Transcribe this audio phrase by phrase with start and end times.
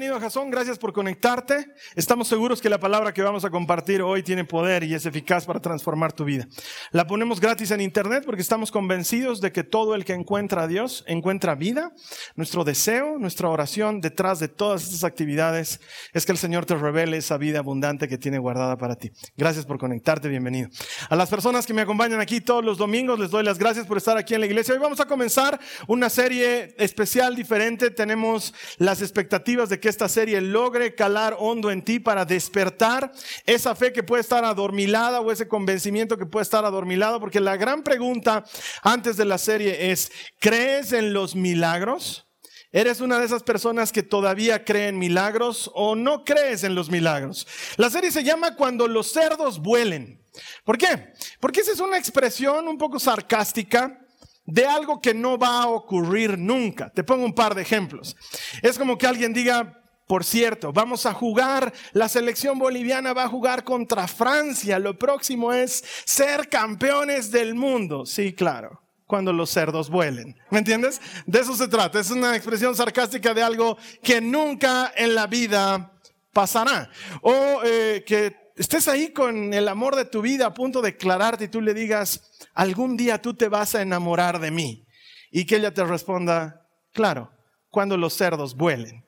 [0.00, 1.74] Bienvenido a Jason, gracias por conectarte.
[1.94, 5.44] Estamos seguros que la palabra que vamos a compartir hoy tiene poder y es eficaz
[5.44, 6.48] para transformar tu vida.
[6.90, 10.66] La ponemos gratis en internet porque estamos convencidos de que todo el que encuentra a
[10.68, 11.92] Dios encuentra vida.
[12.34, 15.82] Nuestro deseo, nuestra oración detrás de todas estas actividades
[16.14, 19.12] es que el Señor te revele esa vida abundante que tiene guardada para ti.
[19.36, 20.70] Gracias por conectarte, bienvenido.
[21.10, 23.98] A las personas que me acompañan aquí todos los domingos les doy las gracias por
[23.98, 24.72] estar aquí en la iglesia.
[24.72, 27.90] Hoy vamos a comenzar una serie especial, diferente.
[27.90, 33.12] Tenemos las expectativas de que esta serie logre calar hondo en ti para despertar
[33.44, 37.56] esa fe que puede estar adormilada o ese convencimiento que puede estar adormilado, porque la
[37.56, 38.44] gran pregunta
[38.82, 42.26] antes de la serie es, ¿crees en los milagros?
[42.72, 47.46] ¿Eres una de esas personas que todavía creen milagros o no crees en los milagros?
[47.76, 50.24] La serie se llama Cuando los cerdos vuelen.
[50.64, 51.12] ¿Por qué?
[51.40, 53.98] Porque esa es una expresión un poco sarcástica
[54.46, 56.90] de algo que no va a ocurrir nunca.
[56.90, 58.16] Te pongo un par de ejemplos.
[58.62, 59.79] Es como que alguien diga,
[60.10, 65.52] por cierto, vamos a jugar, la selección boliviana va a jugar contra Francia, lo próximo
[65.52, 68.04] es ser campeones del mundo.
[68.04, 70.34] Sí, claro, cuando los cerdos vuelen.
[70.50, 71.00] ¿Me entiendes?
[71.26, 72.00] De eso se trata.
[72.00, 75.92] Es una expresión sarcástica de algo que nunca en la vida
[76.32, 76.90] pasará.
[77.22, 81.44] O eh, que estés ahí con el amor de tu vida a punto de declararte
[81.44, 82.20] y tú le digas,
[82.52, 84.84] algún día tú te vas a enamorar de mí.
[85.30, 87.30] Y que ella te responda, claro,
[87.68, 89.04] cuando los cerdos vuelen.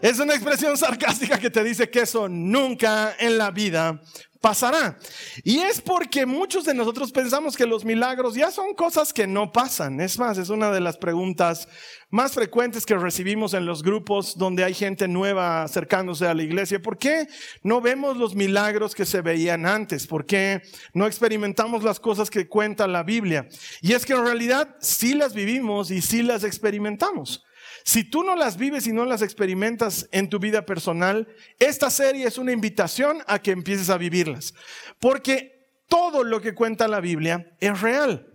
[0.00, 4.00] Es una expresión sarcástica que te dice que eso nunca en la vida
[4.40, 4.96] pasará.
[5.42, 9.52] Y es porque muchos de nosotros pensamos que los milagros ya son cosas que no
[9.52, 10.00] pasan.
[10.00, 11.68] Es más, es una de las preguntas
[12.10, 16.80] más frecuentes que recibimos en los grupos donde hay gente nueva acercándose a la iglesia.
[16.80, 17.26] ¿Por qué
[17.62, 20.06] no vemos los milagros que se veían antes?
[20.06, 20.62] ¿Por qué
[20.94, 23.48] no experimentamos las cosas que cuenta la Biblia?
[23.82, 27.44] Y es que en realidad sí las vivimos y sí las experimentamos.
[27.88, 31.26] Si tú no las vives y no las experimentas en tu vida personal,
[31.58, 34.52] esta serie es una invitación a que empieces a vivirlas.
[35.00, 38.26] Porque todo lo que cuenta la Biblia es real.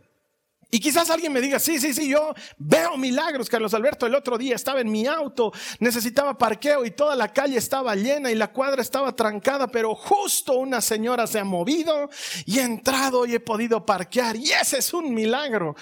[0.72, 4.08] Y quizás alguien me diga, sí, sí, sí, yo veo milagros, Carlos Alberto.
[4.08, 8.32] El otro día estaba en mi auto, necesitaba parqueo y toda la calle estaba llena
[8.32, 12.10] y la cuadra estaba trancada, pero justo una señora se ha movido
[12.48, 14.36] y he entrado y he podido parquear.
[14.36, 15.76] Y ese es un milagro.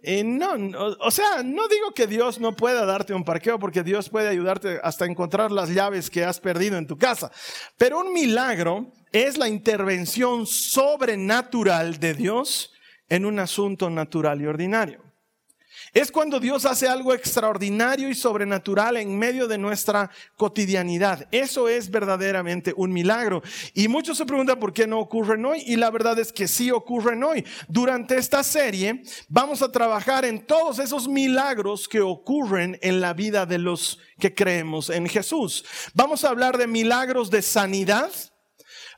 [0.00, 0.52] Eh, no,
[1.00, 4.78] o sea, no digo que Dios no pueda darte un parqueo porque Dios puede ayudarte
[4.82, 7.32] hasta encontrar las llaves que has perdido en tu casa.
[7.76, 12.72] Pero un milagro es la intervención sobrenatural de Dios
[13.08, 15.07] en un asunto natural y ordinario.
[15.92, 21.26] Es cuando Dios hace algo extraordinario y sobrenatural en medio de nuestra cotidianidad.
[21.30, 23.42] Eso es verdaderamente un milagro.
[23.74, 25.62] Y muchos se preguntan por qué no ocurren hoy.
[25.66, 27.44] Y la verdad es que sí ocurren hoy.
[27.68, 33.46] Durante esta serie vamos a trabajar en todos esos milagros que ocurren en la vida
[33.46, 35.64] de los que creemos en Jesús.
[35.94, 38.10] Vamos a hablar de milagros de sanidad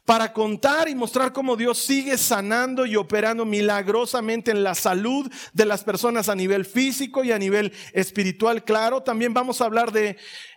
[0.05, 5.67] para contar y mostrar cómo Dios sigue sanando y operando milagrosamente en la salud de
[5.67, 8.65] las personas a nivel físico y a nivel espiritual.
[8.65, 10.17] Claro, también vamos a hablar de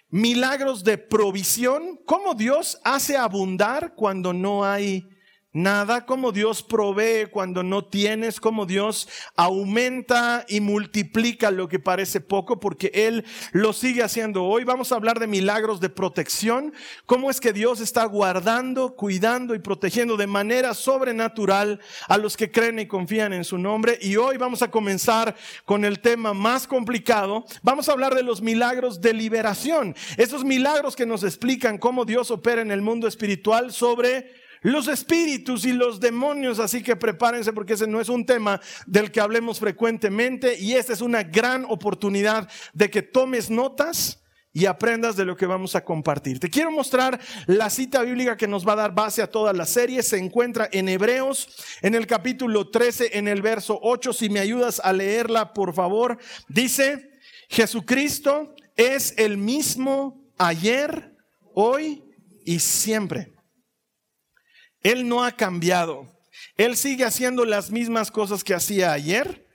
[0.10, 5.10] milagros de provisión, cómo Dios hace abundar cuando no hay
[5.56, 12.22] Nada como Dios provee cuando no tienes, como Dios aumenta y multiplica lo que parece
[12.22, 14.46] poco, porque Él lo sigue haciendo.
[14.46, 16.74] Hoy vamos a hablar de milagros de protección,
[17.06, 22.50] cómo es que Dios está guardando, cuidando y protegiendo de manera sobrenatural a los que
[22.50, 24.00] creen y confían en su nombre.
[24.02, 25.36] Y hoy vamos a comenzar
[25.66, 27.46] con el tema más complicado.
[27.62, 32.32] Vamos a hablar de los milagros de liberación, esos milagros que nos explican cómo Dios
[32.32, 37.74] opera en el mundo espiritual sobre los espíritus y los demonios, así que prepárense porque
[37.74, 42.50] ese no es un tema del que hablemos frecuentemente y esta es una gran oportunidad
[42.74, 44.24] de que tomes notas
[44.54, 46.40] y aprendas de lo que vamos a compartir.
[46.40, 49.66] Te quiero mostrar la cita bíblica que nos va a dar base a toda la
[49.66, 50.04] serie.
[50.04, 51.50] Se encuentra en Hebreos,
[51.82, 54.14] en el capítulo 13, en el verso 8.
[54.14, 56.20] Si me ayudas a leerla, por favor.
[56.48, 57.14] Dice,
[57.50, 61.16] Jesucristo es el mismo ayer,
[61.56, 62.04] hoy
[62.46, 63.33] y siempre.
[64.84, 66.08] Él no ha cambiado.
[66.58, 69.48] Él sigue haciendo las mismas cosas que hacía ayer,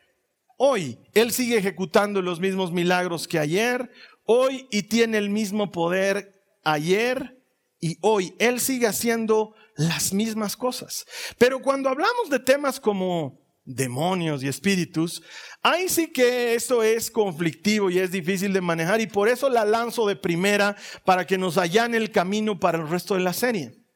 [0.56, 0.98] hoy.
[1.14, 3.90] Él sigue ejecutando los mismos milagros que ayer,
[4.25, 7.38] hoy y tiene el mismo poder ayer
[7.80, 8.34] y hoy.
[8.38, 11.06] Él sigue haciendo las mismas cosas.
[11.38, 15.22] Pero cuando hablamos de temas como demonios y espíritus,
[15.62, 19.64] ahí sí que esto es conflictivo y es difícil de manejar y por eso la
[19.64, 20.74] lanzo de primera
[21.04, 23.88] para que nos allane el camino para el resto de la serie.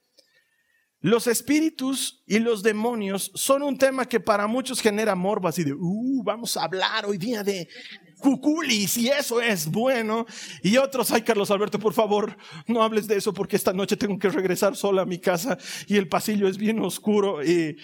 [1.03, 5.73] Los espíritus y los demonios son un tema que para muchos genera morbo, así de,
[5.73, 7.69] uh, vamos a hablar hoy día de
[8.21, 10.27] cuculis y eso es bueno.
[10.63, 12.37] Y otros, ay Carlos Alberto, por favor,
[12.69, 15.59] no hables de eso porque esta noche tengo que regresar sola a mi casa
[15.89, 17.77] y el pasillo es bien oscuro y,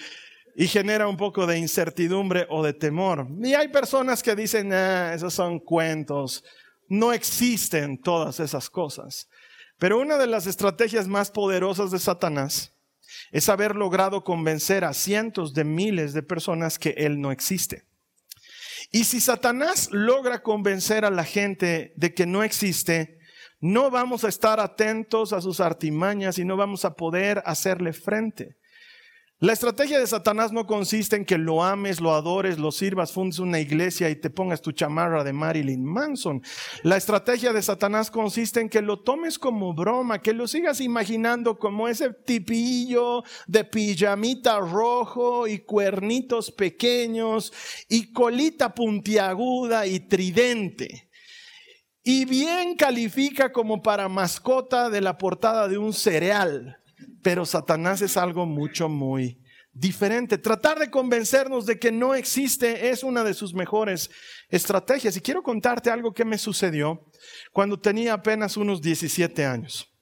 [0.54, 3.26] y genera un poco de incertidumbre o de temor.
[3.42, 6.44] Y hay personas que dicen, ah, esos son cuentos,
[6.88, 9.28] no existen todas esas cosas.
[9.76, 12.77] Pero una de las estrategias más poderosas de Satanás
[13.32, 17.84] es haber logrado convencer a cientos de miles de personas que Él no existe.
[18.90, 23.18] Y si Satanás logra convencer a la gente de que no existe,
[23.60, 28.57] no vamos a estar atentos a sus artimañas y no vamos a poder hacerle frente.
[29.40, 33.38] La estrategia de Satanás no consiste en que lo ames, lo adores, lo sirvas, fundes
[33.38, 36.42] una iglesia y te pongas tu chamarra de Marilyn Manson.
[36.82, 41.56] La estrategia de Satanás consiste en que lo tomes como broma, que lo sigas imaginando
[41.56, 47.52] como ese tipillo de pijamita rojo y cuernitos pequeños
[47.88, 51.10] y colita puntiaguda y tridente.
[52.02, 56.78] Y bien califica como para mascota de la portada de un cereal
[57.28, 59.38] pero Satanás es algo mucho, muy
[59.70, 60.38] diferente.
[60.38, 64.08] Tratar de convencernos de que no existe es una de sus mejores
[64.48, 65.14] estrategias.
[65.14, 67.04] Y quiero contarte algo que me sucedió
[67.52, 69.94] cuando tenía apenas unos 17 años.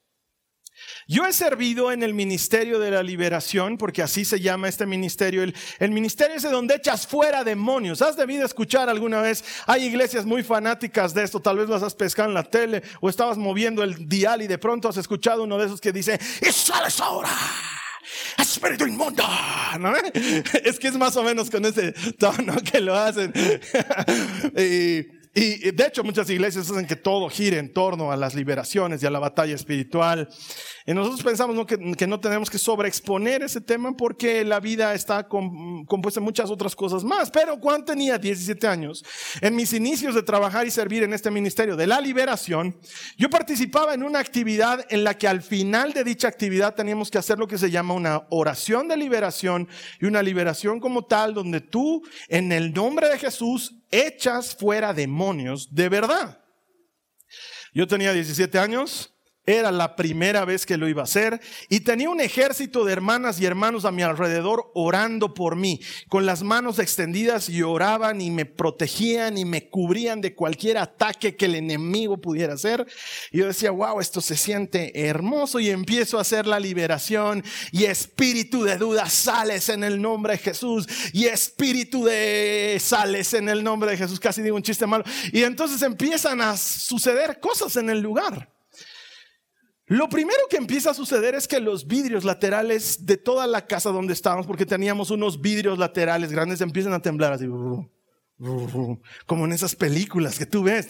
[1.09, 5.43] Yo he servido en el Ministerio de la Liberación, porque así se llama este ministerio.
[5.43, 8.03] El, ministerio es de donde echas fuera demonios.
[8.03, 11.95] Has debido escuchar alguna vez, hay iglesias muy fanáticas de esto, tal vez las has
[11.95, 15.59] pescado en la tele o estabas moviendo el dial y de pronto has escuchado uno
[15.59, 17.31] de esos que dice, y sales ahora.
[18.39, 19.25] Espíritu inmundo,
[19.79, 19.93] ¿no?
[20.65, 23.33] Es que es más o menos con ese tono que lo hacen.
[24.57, 29.03] y, y de hecho muchas iglesias hacen que todo gire en torno a las liberaciones
[29.03, 30.29] y a la batalla espiritual.
[30.87, 36.21] Y nosotros pensamos Que, no tenemos que sobreexponer ese tema porque la vida está compuesta
[36.21, 37.31] de muchas otras cosas más.
[37.31, 39.05] Pero cuando tenía 17 años,
[39.41, 42.79] en mis inicios de trabajar y servir en este ministerio de la liberación,
[43.19, 47.19] yo participaba en una actividad en la que al final de dicha actividad teníamos que
[47.19, 49.69] hacer lo que se llama una oración de liberación
[50.01, 55.75] y una liberación como tal donde tú en el nombre de Jesús echas fuera demonios
[55.75, 56.43] de verdad.
[57.73, 59.15] Yo tenía 17 años,
[59.47, 63.41] era la primera vez que lo iba a hacer y tenía un ejército de hermanas
[63.41, 68.31] y hermanos a mi alrededor orando por mí, con las manos extendidas y oraban y
[68.31, 72.87] me protegían y me cubrían de cualquier ataque que el enemigo pudiera hacer.
[73.31, 77.85] Y yo decía, wow, esto se siente hermoso y empiezo a hacer la liberación y
[77.85, 83.63] espíritu de duda sales en el nombre de Jesús y espíritu de sales en el
[83.63, 84.19] nombre de Jesús.
[84.19, 85.05] Casi digo un chiste malo.
[85.33, 88.56] Y entonces empiezan a suceder cosas en el lugar.
[89.87, 93.91] Lo primero que empieza a suceder es que los vidrios laterales de toda la casa
[93.91, 97.47] donde estábamos, porque teníamos unos vidrios laterales grandes, empiezan a temblar así,
[99.27, 100.89] como en esas películas que tú ves.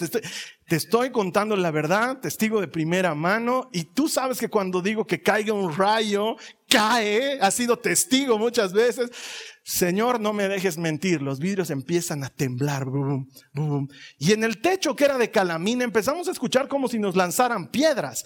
[0.69, 5.07] Te estoy, contando la verdad, testigo de primera mano, y tú sabes que cuando digo
[5.07, 6.37] que caiga un rayo,
[6.69, 9.11] cae, ha sido testigo muchas veces.
[9.63, 11.23] Señor, no me dejes mentir.
[11.23, 12.87] Los vidrios empiezan a temblar.
[14.17, 17.69] Y en el techo que era de calamina empezamos a escuchar como si nos lanzaran
[17.69, 18.25] piedras.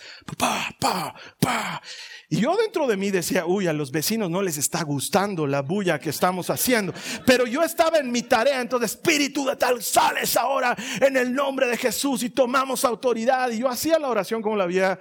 [2.28, 5.62] Y yo dentro de mí decía, uy, a los vecinos no les está gustando la
[5.62, 6.92] bulla que estamos haciendo.
[7.24, 11.68] Pero yo estaba en mi tarea, entonces, espíritu de tal, sales ahora en el nombre
[11.68, 13.50] de Jesús y tomamos autoridad.
[13.50, 15.00] Y yo hacía la oración como la había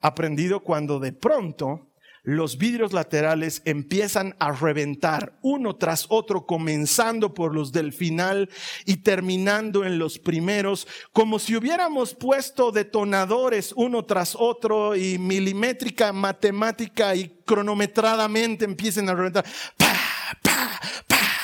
[0.00, 1.88] aprendido cuando de pronto
[2.28, 8.50] los vidrios laterales empiezan a reventar uno tras otro, comenzando por los del final
[8.84, 16.12] y terminando en los primeros, como si hubiéramos puesto detonadores uno tras otro y milimétrica,
[16.12, 19.46] matemática y cronometradamente empiecen a reventar.
[19.78, 21.37] ¡Pah, pa, pa!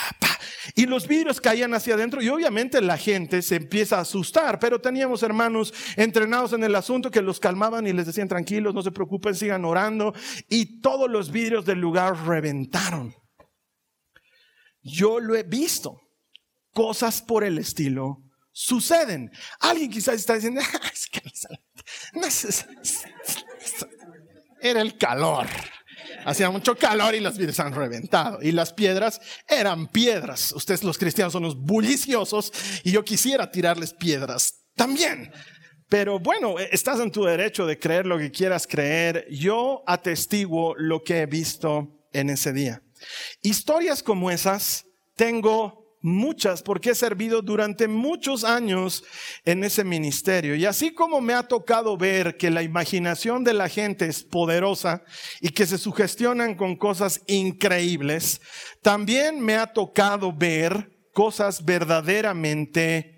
[0.74, 4.80] Y los vidrios caían hacia adentro y obviamente la gente se empieza a asustar, pero
[4.80, 8.90] teníamos hermanos entrenados en el asunto que los calmaban y les decían tranquilos, no se
[8.90, 10.12] preocupen, sigan orando
[10.48, 13.14] y todos los vidrios del lugar reventaron.
[14.82, 16.00] Yo lo he visto.
[16.72, 19.30] Cosas por el estilo suceden.
[19.60, 20.80] Alguien quizás está diciendo, ah,
[24.60, 25.46] era el calor.
[26.24, 28.38] Hacía mucho calor y las vidas han reventado.
[28.42, 30.52] Y las piedras eran piedras.
[30.52, 32.52] Ustedes los cristianos son los bulliciosos
[32.82, 35.32] y yo quisiera tirarles piedras también.
[35.88, 39.26] Pero bueno, estás en tu derecho de creer lo que quieras creer.
[39.30, 42.82] Yo atestiguo lo que he visto en ese día.
[43.42, 49.02] Historias como esas tengo muchas porque he servido durante muchos años
[49.44, 50.54] en ese ministerio.
[50.54, 55.02] Y así como me ha tocado ver que la imaginación de la gente es poderosa
[55.40, 58.42] y que se sugestionan con cosas increíbles,
[58.82, 63.13] también me ha tocado ver cosas verdaderamente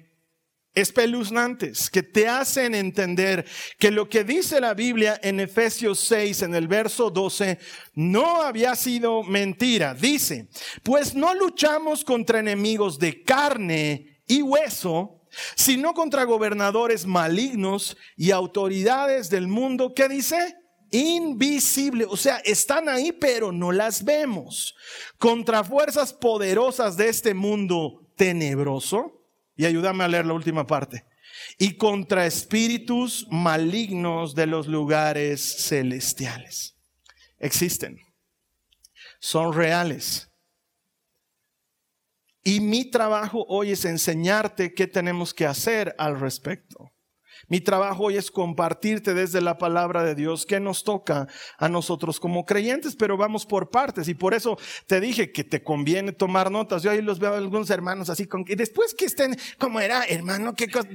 [0.76, 3.46] espeluznantes que te hacen entender
[3.78, 7.58] que lo que dice la Biblia en Efesios 6, en el verso 12,
[7.94, 9.94] no había sido mentira.
[9.94, 10.48] Dice,
[10.82, 15.22] pues no luchamos contra enemigos de carne y hueso,
[15.54, 19.92] sino contra gobernadores malignos y autoridades del mundo.
[19.94, 20.56] ¿Qué dice?
[20.92, 24.76] invisible, o sea, están ahí pero no las vemos,
[25.18, 29.25] contra fuerzas poderosas de este mundo tenebroso
[29.56, 31.04] y ayúdame a leer la última parte.
[31.58, 36.76] Y contra espíritus malignos de los lugares celestiales.
[37.38, 37.98] Existen.
[39.18, 40.30] Son reales.
[42.42, 46.92] Y mi trabajo hoy es enseñarte qué tenemos que hacer al respecto.
[47.48, 52.18] Mi trabajo hoy es compartirte desde la palabra de Dios que nos toca a nosotros
[52.18, 56.50] como creyentes, pero vamos por partes y por eso te dije que te conviene tomar
[56.50, 56.82] notas.
[56.82, 60.04] Yo ahí los veo a algunos hermanos así con y después que estén como era,
[60.04, 60.88] hermano, qué cosa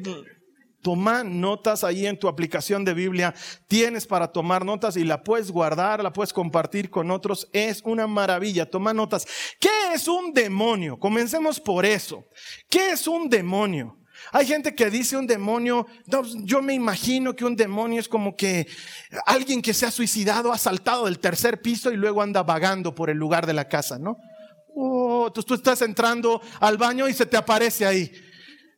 [0.82, 3.36] Toma notas ahí en tu aplicación de Biblia.
[3.68, 7.48] Tienes para tomar notas y la puedes guardar, la puedes compartir con otros.
[7.54, 8.70] Es una maravilla.
[8.70, 9.28] Toma notas.
[9.60, 10.98] ¿Qué es un demonio?
[10.98, 12.26] Comencemos por eso.
[12.68, 14.01] ¿Qué es un demonio?
[14.32, 15.88] Hay gente que dice un demonio,
[16.44, 18.68] yo me imagino que un demonio es como que
[19.26, 23.10] alguien que se ha suicidado, ha saltado del tercer piso y luego anda vagando por
[23.10, 24.18] el lugar de la casa, ¿no?
[24.74, 28.12] Oh, tú estás entrando al baño y se te aparece ahí.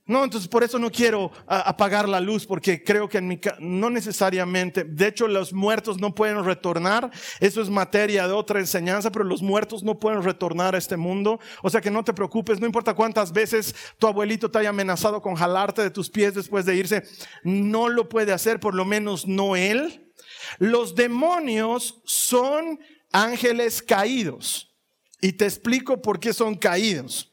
[0.05, 3.89] No, entonces por eso no quiero apagar la luz, porque creo que en mi no
[3.89, 9.23] necesariamente, de hecho los muertos no pueden retornar, eso es materia de otra enseñanza, pero
[9.23, 12.65] los muertos no pueden retornar a este mundo, o sea que no te preocupes, no
[12.65, 16.75] importa cuántas veces tu abuelito te haya amenazado con jalarte de tus pies después de
[16.75, 17.03] irse,
[17.45, 20.11] no lo puede hacer, por lo menos no él.
[20.59, 22.77] Los demonios son
[23.13, 24.75] ángeles caídos,
[25.21, 27.32] y te explico por qué son caídos.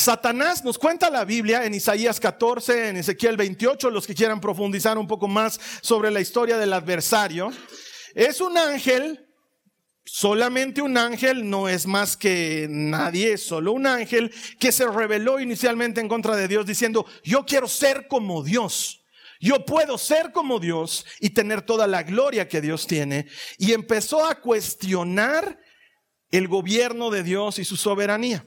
[0.00, 4.96] Satanás nos cuenta la Biblia en Isaías 14, en Ezequiel 28, los que quieran profundizar
[4.96, 7.52] un poco más sobre la historia del adversario.
[8.14, 9.28] Es un ángel,
[10.06, 15.38] solamente un ángel, no es más que nadie, es solo un ángel que se rebeló
[15.38, 19.04] inicialmente en contra de Dios diciendo, yo quiero ser como Dios.
[19.38, 23.26] Yo puedo ser como Dios y tener toda la gloria que Dios tiene.
[23.58, 25.60] Y empezó a cuestionar
[26.30, 28.46] el gobierno de Dios y su soberanía.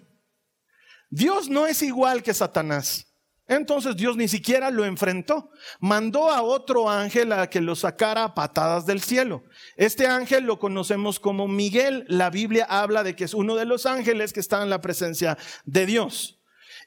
[1.14, 3.06] Dios no es igual que Satanás.
[3.48, 5.52] Entonces Dios ni siquiera lo enfrentó.
[5.80, 9.44] Mandó a otro ángel a que lo sacara a patadas del cielo.
[9.78, 12.04] Este ángel lo conocemos como Miguel.
[12.08, 15.38] La Biblia habla de que es uno de los ángeles que está en la presencia
[15.66, 16.40] de Dios.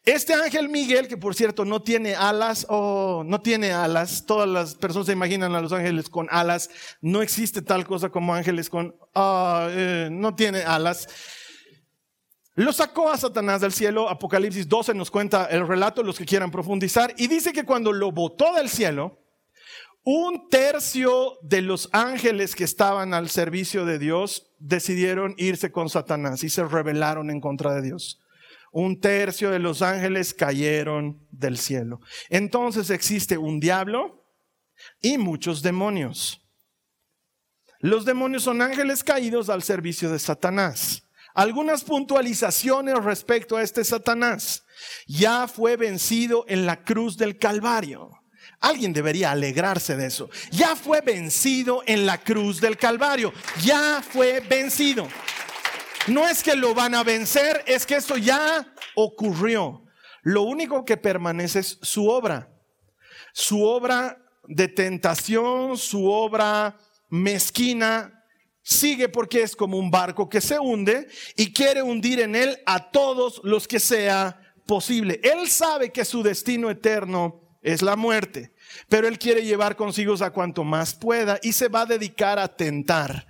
[0.04, 4.75] Este ángel Miguel, que por cierto no tiene alas, o no tiene alas, todas las
[4.75, 8.97] personas se imaginan a los ángeles con alas, no existe tal cosa como ángeles con,
[9.16, 11.09] eh, no tiene alas.
[12.56, 16.50] Lo sacó a Satanás del cielo, Apocalipsis 12 nos cuenta el relato, los que quieran
[16.50, 19.20] profundizar, y dice que cuando lo botó del cielo,
[20.02, 26.44] un tercio de los ángeles que estaban al servicio de Dios decidieron irse con Satanás
[26.44, 28.22] y se rebelaron en contra de Dios.
[28.72, 32.00] Un tercio de los ángeles cayeron del cielo.
[32.30, 34.25] Entonces existe un diablo
[35.02, 36.42] y muchos demonios.
[37.80, 41.05] Los demonios son ángeles caídos al servicio de Satanás
[41.37, 44.64] algunas puntualizaciones respecto a este Satanás.
[45.07, 48.11] Ya fue vencido en la cruz del Calvario.
[48.59, 50.31] Alguien debería alegrarse de eso.
[50.50, 53.35] Ya fue vencido en la cruz del Calvario.
[53.62, 55.07] Ya fue vencido.
[56.07, 59.85] No es que lo van a vencer, es que eso ya ocurrió.
[60.23, 62.49] Lo único que permanece es su obra.
[63.35, 66.78] Su obra de tentación, su obra
[67.11, 68.15] mezquina,
[68.66, 71.06] sigue porque es como un barco que se hunde
[71.37, 75.20] y quiere hundir en él a todos los que sea posible.
[75.23, 78.52] Él sabe que su destino eterno es la muerte,
[78.88, 82.56] pero él quiere llevar consigo a cuanto más pueda y se va a dedicar a
[82.56, 83.28] tentar.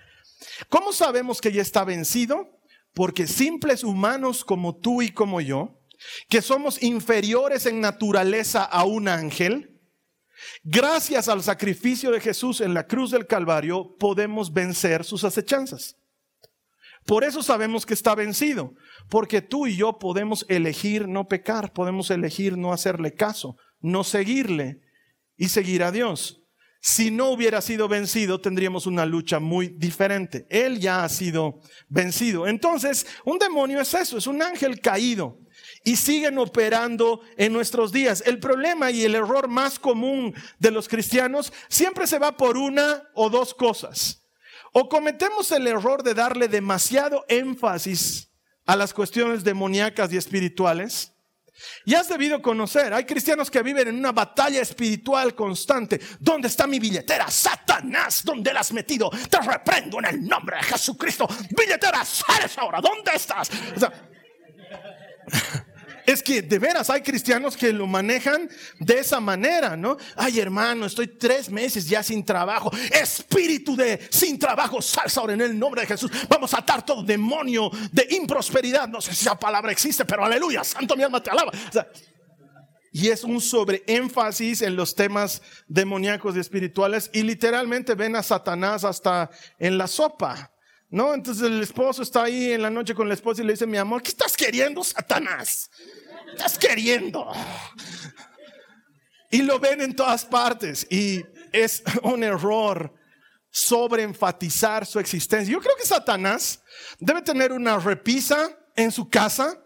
[0.70, 2.58] ¿Cómo sabemos que ya está vencido?
[2.94, 5.82] Porque simples humanos como tú y como yo,
[6.30, 9.75] que somos inferiores en naturaleza a un ángel,
[10.62, 15.96] Gracias al sacrificio de Jesús en la cruz del Calvario podemos vencer sus acechanzas.
[17.06, 18.74] Por eso sabemos que está vencido,
[19.08, 24.80] porque tú y yo podemos elegir no pecar, podemos elegir no hacerle caso, no seguirle
[25.36, 26.42] y seguir a Dios.
[26.88, 30.46] Si no hubiera sido vencido, tendríamos una lucha muy diferente.
[30.48, 32.46] Él ya ha sido vencido.
[32.46, 35.36] Entonces, un demonio es eso, es un ángel caído
[35.82, 38.22] y siguen operando en nuestros días.
[38.24, 43.02] El problema y el error más común de los cristianos siempre se va por una
[43.14, 44.24] o dos cosas.
[44.70, 48.30] O cometemos el error de darle demasiado énfasis
[48.64, 51.15] a las cuestiones demoníacas y espirituales.
[51.84, 56.00] Y has debido conocer, hay cristianos que viven en una batalla espiritual constante.
[56.18, 57.30] ¿Dónde está mi billetera?
[57.30, 59.10] Satanás, ¿dónde la has metido?
[59.10, 61.26] Te reprendo en el nombre de Jesucristo.
[61.56, 63.50] Billetera, sales ahora, ¿dónde estás?
[66.06, 68.48] Es que de veras hay cristianos que lo manejan
[68.78, 69.96] de esa manera, ¿no?
[70.14, 72.70] Ay, hermano, estoy tres meses ya sin trabajo.
[72.92, 76.10] Espíritu de sin trabajo, salsa ahora en el nombre de Jesús.
[76.28, 78.88] Vamos a atar todo demonio de improsperidad.
[78.88, 81.50] No sé si esa palabra existe, pero aleluya, santo mi alma te alaba.
[82.92, 88.84] y es un sobreénfasis en los temas demoníacos y espirituales y literalmente ven a Satanás
[88.84, 90.52] hasta en la sopa.
[90.88, 91.14] ¿No?
[91.14, 93.76] Entonces el esposo está ahí en la noche con la esposa y le dice, mi
[93.76, 95.70] amor, ¿qué estás queriendo, Satanás?
[96.32, 97.32] estás queriendo?
[99.30, 102.94] Y lo ven en todas partes y es un error
[103.50, 105.52] sobre enfatizar su existencia.
[105.52, 106.62] Yo creo que Satanás
[106.98, 109.58] debe tener una repisa en su casa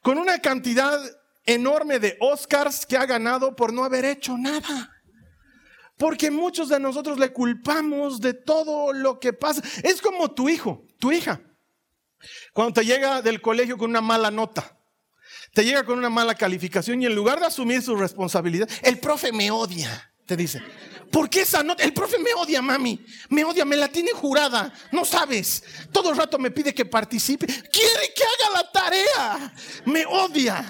[0.00, 0.98] con una cantidad
[1.44, 4.90] enorme de Oscars que ha ganado por no haber hecho nada.
[5.96, 9.62] Porque muchos de nosotros le culpamos de todo lo que pasa.
[9.82, 11.40] Es como tu hijo, tu hija.
[12.52, 14.78] Cuando te llega del colegio con una mala nota
[15.52, 19.32] te llega con una mala calificación y en lugar de asumir su responsabilidad, el profe
[19.32, 20.62] me odia, te dice.
[21.10, 21.84] ¿Por qué esa nota?
[21.84, 22.98] El profe me odia, mami.
[23.28, 24.72] Me odia, me la tiene jurada.
[24.92, 25.62] No sabes.
[25.92, 27.46] Todo el rato me pide que participe.
[27.46, 29.54] Quiere que haga la tarea.
[29.84, 30.64] Me odia.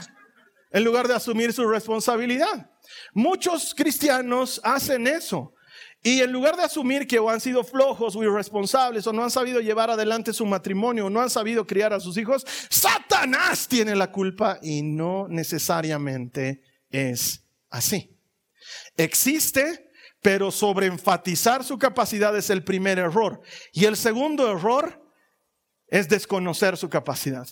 [0.73, 2.72] En lugar de asumir su responsabilidad.
[3.13, 5.55] Muchos cristianos hacen eso.
[6.03, 9.31] Y en lugar de asumir que o han sido flojos o irresponsables o no han
[9.31, 13.95] sabido llevar adelante su matrimonio o no han sabido criar a sus hijos, Satanás tiene
[13.95, 18.19] la culpa y no necesariamente es así.
[18.97, 23.41] Existe, pero sobreenfatizar su capacidad es el primer error.
[23.73, 25.01] Y el segundo error
[25.87, 27.47] es desconocer su capacidad.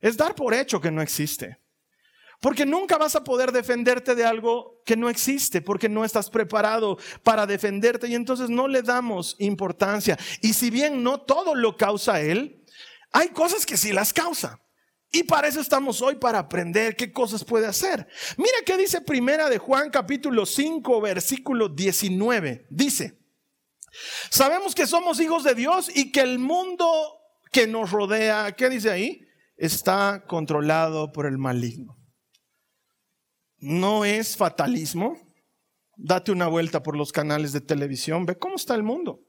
[0.00, 1.59] Es dar por hecho que no existe.
[2.40, 6.96] Porque nunca vas a poder defenderte de algo que no existe, porque no estás preparado
[7.22, 10.18] para defenderte y entonces no le damos importancia.
[10.40, 12.64] Y si bien no todo lo causa Él,
[13.12, 14.58] hay cosas que sí las causa.
[15.12, 18.08] Y para eso estamos hoy, para aprender qué cosas puede hacer.
[18.38, 22.68] Mira qué dice primera de Juan capítulo 5 versículo 19.
[22.70, 23.18] Dice,
[24.30, 27.18] sabemos que somos hijos de Dios y que el mundo
[27.52, 29.26] que nos rodea, ¿qué dice ahí?
[29.58, 31.99] Está controlado por el maligno
[33.60, 35.18] no es fatalismo.
[35.96, 39.20] Date una vuelta por los canales de televisión, ve cómo está el mundo.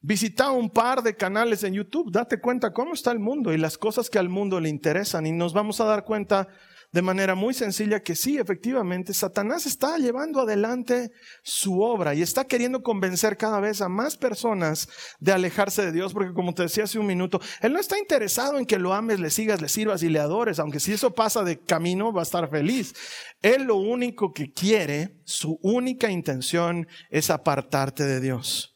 [0.00, 3.78] Visita un par de canales en YouTube, date cuenta cómo está el mundo y las
[3.78, 6.48] cosas que al mundo le interesan y nos vamos a dar cuenta
[6.90, 11.10] de manera muy sencilla que sí, efectivamente, Satanás está llevando adelante
[11.42, 14.88] su obra y está queriendo convencer cada vez a más personas
[15.20, 18.58] de alejarse de Dios, porque como te decía hace un minuto, Él no está interesado
[18.58, 21.44] en que lo ames, le sigas, le sirvas y le adores, aunque si eso pasa
[21.44, 22.94] de camino va a estar feliz.
[23.42, 28.74] Él lo único que quiere, su única intención es apartarte de Dios.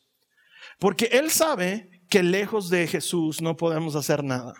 [0.79, 4.53] Porque Él sabe que lejos de Jesús no podemos hacer nada.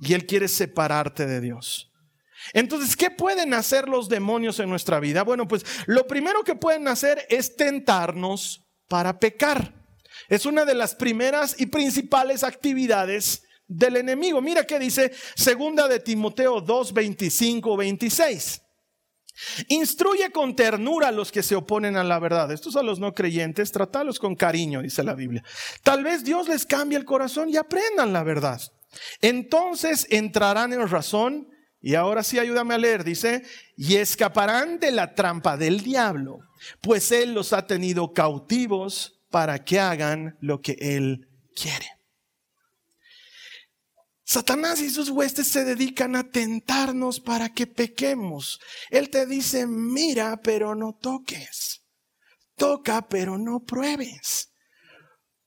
[0.00, 1.89] Y Él quiere separarte de Dios.
[2.52, 5.22] Entonces, ¿qué pueden hacer los demonios en nuestra vida?
[5.24, 9.74] Bueno, pues lo primero que pueden hacer es tentarnos para pecar.
[10.28, 14.40] Es una de las primeras y principales actividades del enemigo.
[14.40, 18.62] Mira qué dice segunda de Timoteo 2, 25, 26.
[19.68, 22.50] Instruye con ternura a los que se oponen a la verdad.
[22.50, 25.42] Estos a los no creyentes, tratalos con cariño, dice la Biblia.
[25.82, 28.60] Tal vez Dios les cambie el corazón y aprendan la verdad.
[29.20, 31.48] Entonces entrarán en razón
[31.80, 33.42] y ahora sí ayúdame a leer, dice,
[33.76, 36.40] y escaparán de la trampa del diablo,
[36.80, 41.86] pues él los ha tenido cautivos para que hagan lo que él quiere.
[44.24, 48.60] Satanás y sus huestes se dedican a tentarnos para que pequemos.
[48.90, 51.82] Él te dice, mira, pero no toques.
[52.54, 54.52] Toca, pero no pruebes.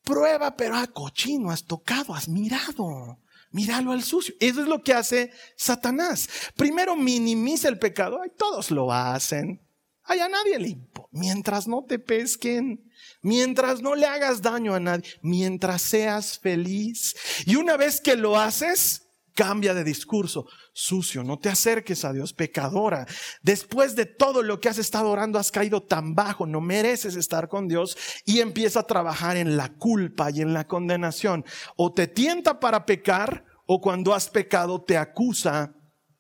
[0.03, 3.22] Prueba, pero a cochino, has tocado, has mirado.
[3.53, 4.33] Míralo al sucio.
[4.39, 6.27] Eso es lo que hace Satanás.
[6.57, 8.19] Primero minimiza el pecado.
[8.21, 9.61] Ay, todos lo hacen.
[10.03, 11.09] Ay, a nadie le importa.
[11.11, 17.15] Mientras no te pesquen, mientras no le hagas daño a nadie, mientras seas feliz.
[17.45, 19.02] Y una vez que lo haces,
[19.33, 20.45] cambia de discurso.
[20.73, 23.05] Sucio, no te acerques a Dios, pecadora.
[23.41, 27.47] Después de todo lo que has estado orando, has caído tan bajo, no mereces estar
[27.47, 31.45] con Dios y empieza a trabajar en la culpa y en la condenación.
[31.75, 35.73] O te tienta para pecar o cuando has pecado te acusa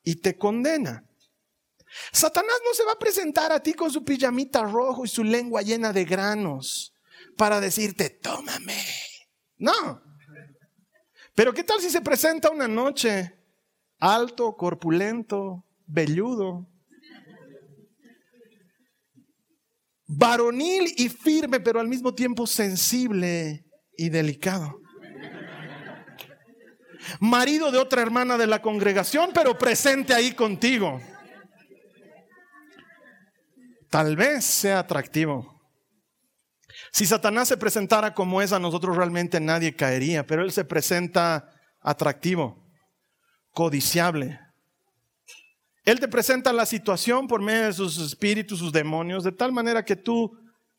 [0.03, 1.05] y te condena.
[2.11, 5.61] Satanás no se va a presentar a ti con su pijamita rojo y su lengua
[5.61, 6.93] llena de granos
[7.37, 8.83] para decirte, tómame.
[9.57, 10.01] No.
[11.35, 13.33] Pero ¿qué tal si se presenta una noche
[13.99, 16.67] alto, corpulento, velludo,
[20.05, 23.65] varonil y firme, pero al mismo tiempo sensible
[23.97, 24.79] y delicado?
[27.19, 31.01] Marido de otra hermana de la congregación, pero presente ahí contigo.
[33.89, 35.52] Tal vez sea atractivo.
[36.91, 41.49] Si Satanás se presentara como es, a nosotros realmente nadie caería, pero él se presenta
[41.81, 42.63] atractivo,
[43.51, 44.39] codiciable.
[45.85, 49.83] Él te presenta la situación por medio de sus espíritus, sus demonios, de tal manera
[49.83, 50.31] que tú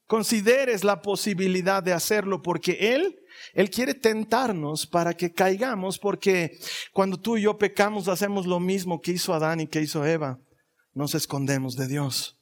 [0.06, 3.16] consideres la posibilidad de hacerlo, porque Él,
[3.52, 6.58] Él quiere tentarnos para que caigamos, porque
[6.92, 10.38] cuando tú y yo pecamos hacemos lo mismo que hizo Adán y que hizo Eva,
[10.92, 12.38] nos escondemos de Dios,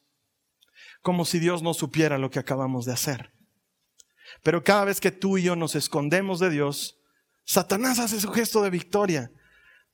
[1.01, 3.31] como si Dios no supiera lo que acabamos de hacer.
[4.43, 6.99] Pero cada vez que tú y yo nos escondemos de Dios,
[7.45, 9.31] Satanás hace su gesto de victoria,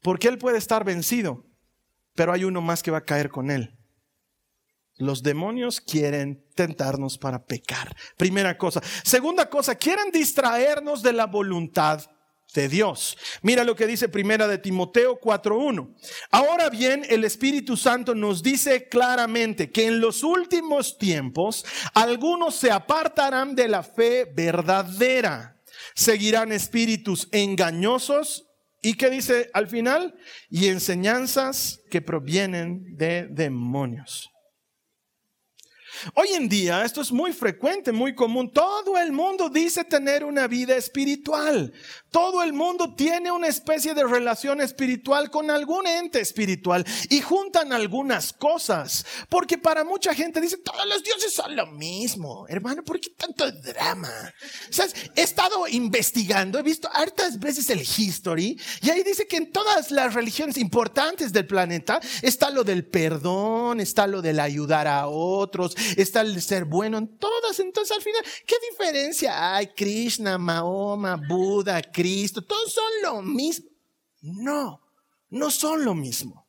[0.02, 1.46] porque él puede estar vencido,
[2.16, 3.78] pero hay uno más que va a caer con él.
[4.98, 7.96] Los demonios quieren tentarnos para pecar.
[8.18, 8.82] Primera cosa.
[9.04, 12.02] Segunda cosa, quieren distraernos de la voluntad
[12.54, 13.18] de Dios.
[13.42, 15.96] Mira lo que dice primera de Timoteo 4.1.
[16.32, 22.72] Ahora bien, el Espíritu Santo nos dice claramente que en los últimos tiempos algunos se
[22.72, 25.62] apartarán de la fe verdadera,
[25.94, 28.46] seguirán espíritus engañosos
[28.82, 30.16] y que dice al final,
[30.50, 34.30] y enseñanzas que provienen de demonios.
[36.14, 38.52] Hoy en día esto es muy frecuente, muy común.
[38.52, 41.74] Todo el mundo dice tener una vida espiritual.
[42.12, 47.72] Todo el mundo tiene una especie de relación espiritual con algún ente espiritual y juntan
[47.72, 49.06] algunas cosas.
[49.30, 52.48] Porque para mucha gente dice, todos los dioses son lo mismo.
[52.48, 54.12] Hermano, ¿por qué tanto drama?
[54.69, 54.95] ¿Sabes?
[55.15, 59.91] He estado investigando, he visto hartas veces el history y ahí dice que en todas
[59.91, 65.76] las religiones importantes del planeta está lo del perdón, está lo del ayudar a otros,
[65.95, 67.60] está el ser bueno en todas.
[67.60, 69.67] Entonces al final, ¿qué diferencia hay?
[69.67, 73.70] Krishna, Mahoma, Buda, Cristo, todos son lo mismo.
[74.22, 74.82] No,
[75.32, 76.48] no son lo mismo.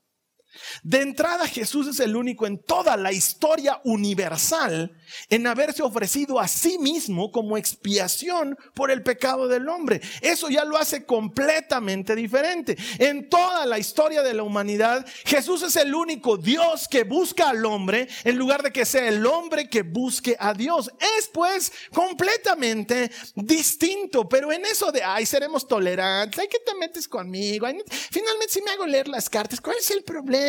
[0.82, 4.96] De entrada, Jesús es el único en toda la historia universal
[5.28, 10.00] en haberse ofrecido a sí mismo como expiación por el pecado del hombre.
[10.20, 12.76] Eso ya lo hace completamente diferente.
[12.98, 17.64] En toda la historia de la humanidad, Jesús es el único Dios que busca al
[17.64, 20.90] hombre en lugar de que sea el hombre que busque a Dios.
[21.18, 27.06] Es pues completamente distinto, pero en eso de, ay, seremos tolerantes, ay, que te metes
[27.06, 27.66] conmigo,
[28.10, 30.39] finalmente si me hago leer las cartas, ¿cuál es el problema?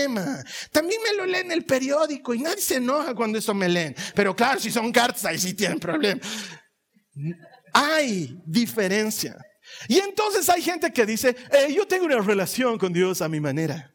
[0.71, 3.95] También me lo leen en el periódico y nadie se enoja cuando eso me leen.
[4.15, 6.21] Pero claro, si son cartas, ahí sí tienen problema.
[7.73, 9.37] Hay diferencia.
[9.87, 13.39] Y entonces hay gente que dice, eh, yo tengo una relación con Dios a mi
[13.39, 13.90] manera.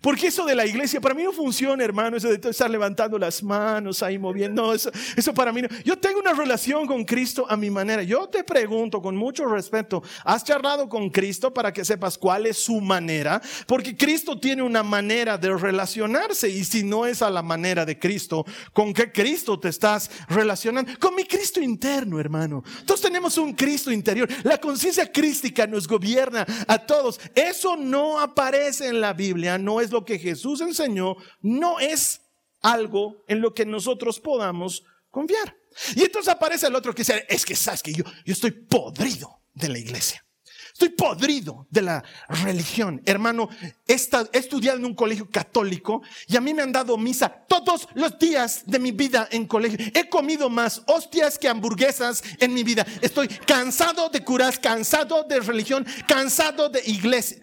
[0.00, 3.42] Porque eso de la iglesia para mí no funciona, hermano, eso de estar levantando las
[3.42, 5.68] manos ahí moviendo, no, eso, eso para mí no.
[5.84, 8.02] Yo tengo una relación con Cristo a mi manera.
[8.02, 12.56] Yo te pregunto con mucho respeto, ¿has charlado con Cristo para que sepas cuál es
[12.56, 13.42] su manera?
[13.66, 17.98] Porque Cristo tiene una manera de relacionarse y si no es a la manera de
[17.98, 20.92] Cristo, ¿con qué Cristo te estás relacionando?
[20.98, 22.64] Con mi Cristo interno, hermano.
[22.86, 24.28] Todos tenemos un Cristo interior.
[24.44, 27.20] La conciencia crística nos gobierna a todos.
[27.34, 32.20] Eso no aparece en la Biblia, no es lo que Jesús enseñó, no es
[32.60, 35.56] algo en lo que nosotros podamos confiar.
[35.94, 39.68] Y entonces aparece el otro que dice, es que sabes que yo, estoy podrido de
[39.68, 40.24] la iglesia.
[40.72, 43.02] Estoy podrido de la religión.
[43.04, 43.50] Hermano,
[43.86, 48.18] he, estudiado en un colegio católico y a mí me han dado misa todos los
[48.18, 49.78] días de mi vida en colegio.
[49.94, 52.86] He comido más hostias que hamburguesas en mi vida.
[53.02, 57.42] Estoy cansado de curas, cansado de religión, cansado de iglesia.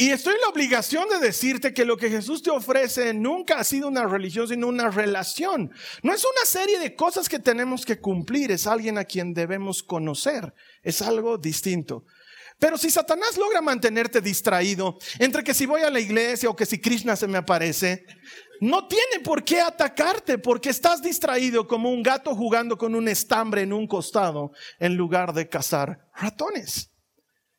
[0.00, 3.64] Y estoy en la obligación de decirte que lo que Jesús te ofrece nunca ha
[3.64, 5.72] sido una religión, sino una relación.
[6.04, 9.82] No es una serie de cosas que tenemos que cumplir, es alguien a quien debemos
[9.82, 12.04] conocer, es algo distinto.
[12.60, 16.66] Pero si Satanás logra mantenerte distraído entre que si voy a la iglesia o que
[16.66, 18.04] si Krishna se me aparece,
[18.60, 23.62] no tiene por qué atacarte porque estás distraído como un gato jugando con un estambre
[23.62, 26.92] en un costado en lugar de cazar ratones.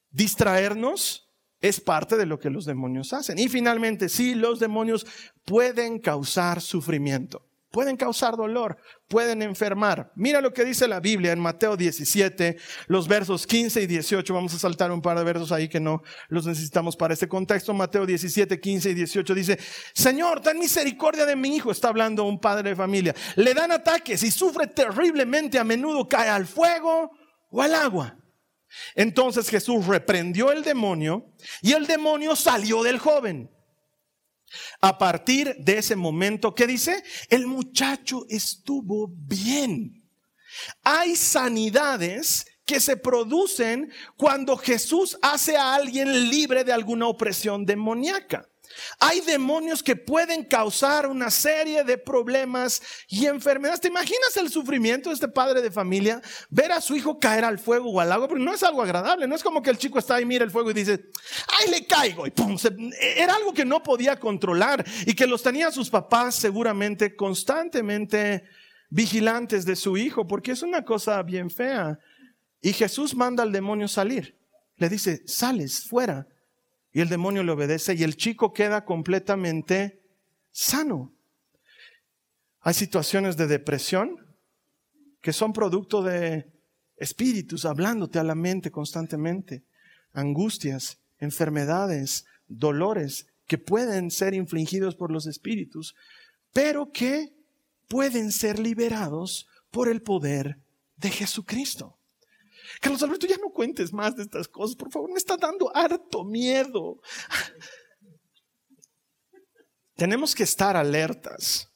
[0.10, 1.29] Distraernos
[1.62, 3.38] es parte de lo que los demonios hacen.
[3.38, 5.06] Y finalmente, sí, los demonios
[5.46, 8.78] pueden causar sufrimiento, pueden causar dolor,
[9.10, 10.12] pueden enfermar.
[10.16, 14.34] Mira lo que dice la Biblia en Mateo 17, los versos 15 y 18.
[14.34, 17.74] Vamos a saltar un par de versos ahí que no los necesitamos para este contexto.
[17.74, 19.60] Mateo 17, 15 y 18 dice,
[19.94, 21.72] Señor, ten misericordia de mi hijo.
[21.72, 23.14] Está hablando un padre de familia.
[23.36, 25.60] Le dan ataques y sufre terriblemente.
[25.60, 27.12] A menudo cae al fuego
[27.52, 28.19] o al agua.
[28.96, 33.50] Entonces Jesús reprendió el demonio y el demonio salió del joven.
[34.82, 37.04] A partir de ese momento, ¿qué dice?
[37.30, 40.10] El muchacho estuvo bien.
[40.84, 48.49] Hay sanidades que se producen cuando Jesús hace a alguien libre de alguna opresión demoníaca.
[49.00, 53.82] Hay demonios que pueden causar una serie de problemas y enfermedades.
[53.82, 56.22] ¿Te imaginas el sufrimiento de este padre de familia?
[56.50, 59.28] Ver a su hijo caer al fuego o al agua, porque no es algo agradable.
[59.28, 61.10] No es como que el chico está ahí, mira el fuego y dice,
[61.60, 62.28] ¡ay, le caigo!
[62.28, 62.58] Y pum,
[63.00, 68.44] era algo que no podía controlar y que los tenía sus papás seguramente constantemente
[68.90, 72.00] vigilantes de su hijo, porque es una cosa bien fea.
[72.62, 74.38] Y Jesús manda al demonio salir.
[74.76, 76.28] Le dice, sales fuera.
[76.92, 80.02] Y el demonio le obedece y el chico queda completamente
[80.52, 81.14] sano.
[82.62, 84.18] Hay situaciones de depresión
[85.22, 86.52] que son producto de
[86.98, 89.64] espíritus hablándote a la mente constantemente,
[90.14, 95.96] angustias, enfermedades, dolores que pueden ser infligidos por los espíritus,
[96.54, 97.34] pero que
[97.88, 100.60] pueden ser liberados por el poder
[100.98, 101.99] de Jesucristo.
[102.82, 106.24] Carlos Alberto, ya no cuentes más de estas cosas, por favor, me está dando harto
[106.24, 107.02] miedo.
[109.96, 111.68] Tenemos que estar alertas.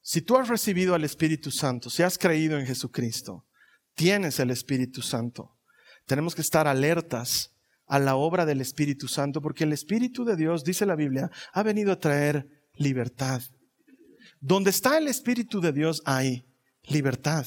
[0.00, 3.46] Si tú has recibido al Espíritu Santo, si has creído en Jesucristo,
[3.94, 5.58] tienes el Espíritu Santo.
[6.06, 7.52] Tenemos que estar alertas
[7.86, 11.62] a la obra del Espíritu Santo, porque el Espíritu de Dios, dice la Biblia, ha
[11.62, 13.42] venido a traer libertad.
[14.40, 16.46] Donde está el Espíritu de Dios hay
[16.82, 17.46] libertad.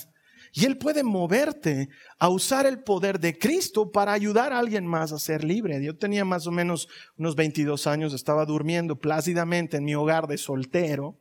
[0.57, 5.11] Y Él puede moverte a usar el poder de Cristo para ayudar a alguien más
[5.11, 5.83] a ser libre.
[5.83, 6.87] Yo tenía más o menos
[7.17, 11.19] unos 22 años, estaba durmiendo plácidamente en mi hogar de soltero.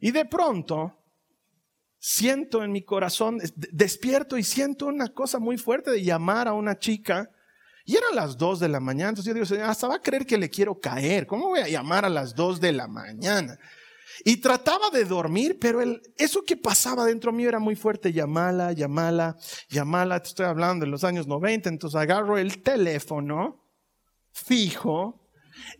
[0.00, 0.98] Y de pronto
[1.98, 6.78] siento en mi corazón, despierto y siento una cosa muy fuerte de llamar a una
[6.78, 7.30] chica.
[7.86, 9.08] Y eran las 2 de la mañana.
[9.08, 11.26] Entonces yo digo, hasta va a creer que le quiero caer.
[11.26, 13.58] ¿Cómo voy a llamar a las 2 de la mañana?
[14.24, 15.80] Y trataba de dormir, pero
[16.16, 18.12] eso que pasaba dentro mío era muy fuerte.
[18.12, 19.36] Llamala, llamala,
[19.68, 20.16] llamala.
[20.16, 21.68] Estoy hablando de los años 90.
[21.68, 23.64] Entonces agarro el teléfono
[24.32, 25.30] fijo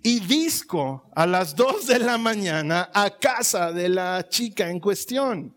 [0.03, 5.57] y disco a las 2 de la mañana a casa de la chica en cuestión.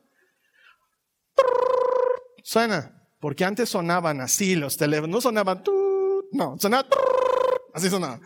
[2.43, 5.09] Suena, porque antes sonaban así los teléfonos.
[5.09, 5.63] No sonaban,
[6.31, 6.87] no, sonaban,
[7.73, 8.19] así sonaba.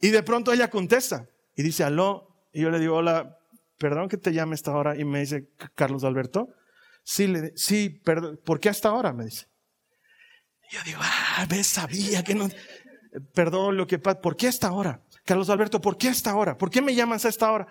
[0.00, 2.28] Y de pronto ella contesta y dice, aló.
[2.52, 3.36] Y yo le digo, hola,
[3.78, 4.98] perdón que te llame esta hora.
[4.98, 6.48] Y me dice, Carlos Alberto,
[7.02, 9.12] sí, sí, perdón, ¿por qué hasta ahora?
[9.12, 9.46] Me dice.
[10.70, 12.48] Y yo digo, ah, ves, sabía que no,
[13.34, 15.02] perdón, lo que pasa, ¿por qué esta hora?
[15.24, 16.56] Carlos Alberto, ¿por qué esta hora?
[16.56, 17.66] ¿Por qué me llamas a esta hora?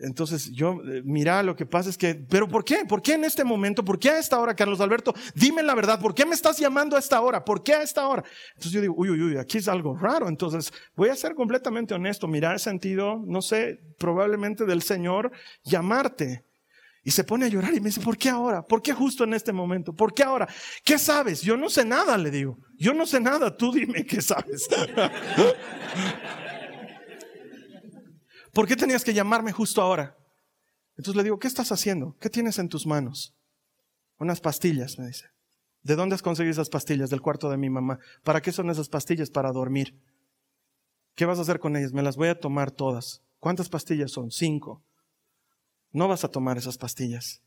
[0.00, 2.84] Entonces yo, eh, mira, lo que pasa es que, pero ¿por qué?
[2.88, 3.84] ¿Por qué en este momento?
[3.84, 5.14] ¿Por qué a esta hora, Carlos Alberto?
[5.34, 7.44] Dime la verdad, ¿por qué me estás llamando a esta hora?
[7.44, 8.24] ¿Por qué a esta hora?
[8.50, 10.28] Entonces yo digo, uy, uy, uy, aquí es algo raro.
[10.28, 12.26] Entonces voy a ser completamente honesto.
[12.26, 15.32] Mira, he sentido, no sé, probablemente del Señor
[15.64, 16.44] llamarte.
[17.02, 18.62] Y se pone a llorar y me dice, ¿por qué ahora?
[18.62, 19.94] ¿Por qué justo en este momento?
[19.94, 20.46] ¿Por qué ahora?
[20.84, 21.40] ¿Qué sabes?
[21.40, 22.58] Yo no sé nada, le digo.
[22.76, 24.68] Yo no sé nada, tú dime qué sabes.
[28.52, 30.16] ¿Por qué tenías que llamarme justo ahora?
[30.96, 32.16] Entonces le digo, ¿qué estás haciendo?
[32.20, 33.34] ¿Qué tienes en tus manos?
[34.18, 35.26] Unas pastillas, me dice.
[35.82, 37.10] ¿De dónde has conseguido esas pastillas?
[37.10, 37.98] Del cuarto de mi mamá.
[38.22, 39.30] ¿Para qué son esas pastillas?
[39.30, 39.98] Para dormir.
[41.14, 41.92] ¿Qué vas a hacer con ellas?
[41.92, 43.22] Me las voy a tomar todas.
[43.38, 44.30] ¿Cuántas pastillas son?
[44.30, 44.82] Cinco.
[45.92, 47.42] No vas a tomar esas pastillas.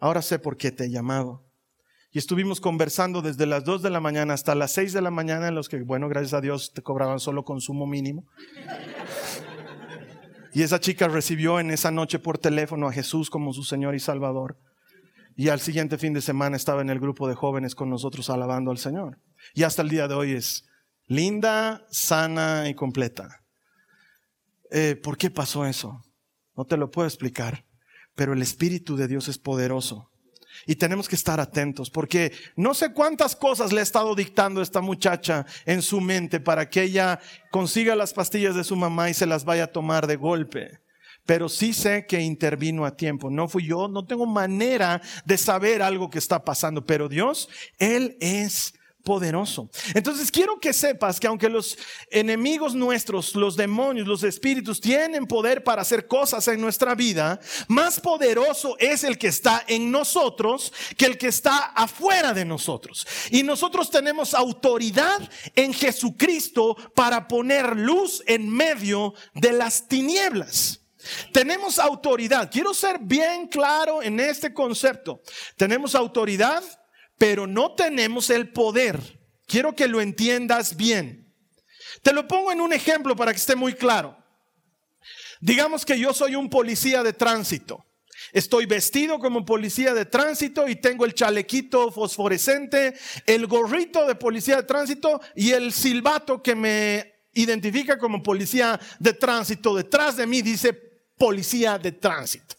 [0.00, 1.44] Ahora sé por qué te he llamado.
[2.10, 5.48] Y estuvimos conversando desde las dos de la mañana hasta las seis de la mañana
[5.48, 8.26] en los que, bueno, gracias a Dios te cobraban solo consumo mínimo.
[10.54, 14.00] Y esa chica recibió en esa noche por teléfono a Jesús como su Señor y
[14.00, 14.56] Salvador.
[15.36, 18.70] Y al siguiente fin de semana estaba en el grupo de jóvenes con nosotros alabando
[18.70, 19.18] al Señor.
[19.52, 20.64] Y hasta el día de hoy es
[21.08, 23.42] linda, sana y completa.
[24.70, 26.04] Eh, ¿Por qué pasó eso?
[26.56, 27.64] No te lo puedo explicar,
[28.14, 30.12] pero el Espíritu de Dios es poderoso.
[30.66, 34.80] Y tenemos que estar atentos porque no sé cuántas cosas le ha estado dictando esta
[34.80, 39.26] muchacha en su mente para que ella consiga las pastillas de su mamá y se
[39.26, 40.80] las vaya a tomar de golpe.
[41.26, 43.30] Pero sí sé que intervino a tiempo.
[43.30, 48.18] No fui yo, no tengo manera de saber algo que está pasando, pero Dios, Él
[48.20, 49.70] es poderoso.
[49.94, 51.78] Entonces quiero que sepas que aunque los
[52.10, 57.38] enemigos nuestros, los demonios, los espíritus tienen poder para hacer cosas en nuestra vida,
[57.68, 63.06] más poderoso es el que está en nosotros que el que está afuera de nosotros.
[63.30, 65.20] Y nosotros tenemos autoridad
[65.54, 70.80] en Jesucristo para poner luz en medio de las tinieblas.
[71.32, 72.50] Tenemos autoridad.
[72.50, 75.20] Quiero ser bien claro en este concepto.
[75.56, 76.62] Tenemos autoridad
[77.18, 79.18] pero no tenemos el poder.
[79.46, 81.32] Quiero que lo entiendas bien.
[82.02, 84.16] Te lo pongo en un ejemplo para que esté muy claro.
[85.40, 87.84] Digamos que yo soy un policía de tránsito.
[88.32, 92.94] Estoy vestido como policía de tránsito y tengo el chalequito fosforescente,
[93.26, 99.12] el gorrito de policía de tránsito y el silbato que me identifica como policía de
[99.12, 99.74] tránsito.
[99.74, 100.72] Detrás de mí dice
[101.16, 102.56] policía de tránsito.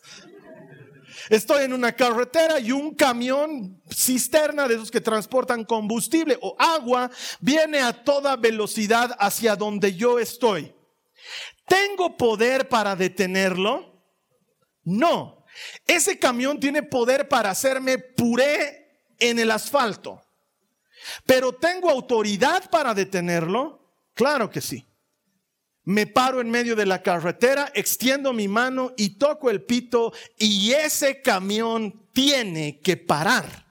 [1.29, 7.09] Estoy en una carretera y un camión cisterna de esos que transportan combustible o agua
[7.39, 10.73] viene a toda velocidad hacia donde yo estoy.
[11.67, 14.03] ¿Tengo poder para detenerlo?
[14.83, 15.45] No.
[15.87, 20.21] Ese camión tiene poder para hacerme puré en el asfalto.
[21.25, 23.93] Pero ¿tengo autoridad para detenerlo?
[24.13, 24.85] Claro que sí
[25.85, 30.71] me paro en medio de la carretera, extiendo mi mano y toco el pito y
[30.71, 33.65] ese camión tiene que parar.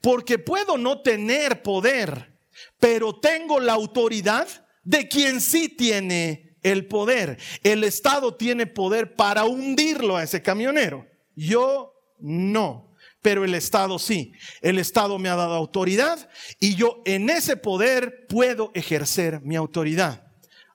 [0.00, 2.38] Porque puedo no tener poder,
[2.80, 4.48] pero tengo la autoridad
[4.82, 7.38] de quien sí tiene el poder.
[7.62, 11.06] El Estado tiene poder para hundirlo a ese camionero.
[11.36, 14.32] Yo no, pero el Estado sí.
[14.62, 16.28] El Estado me ha dado autoridad
[16.58, 20.26] y yo en ese poder puedo ejercer mi autoridad.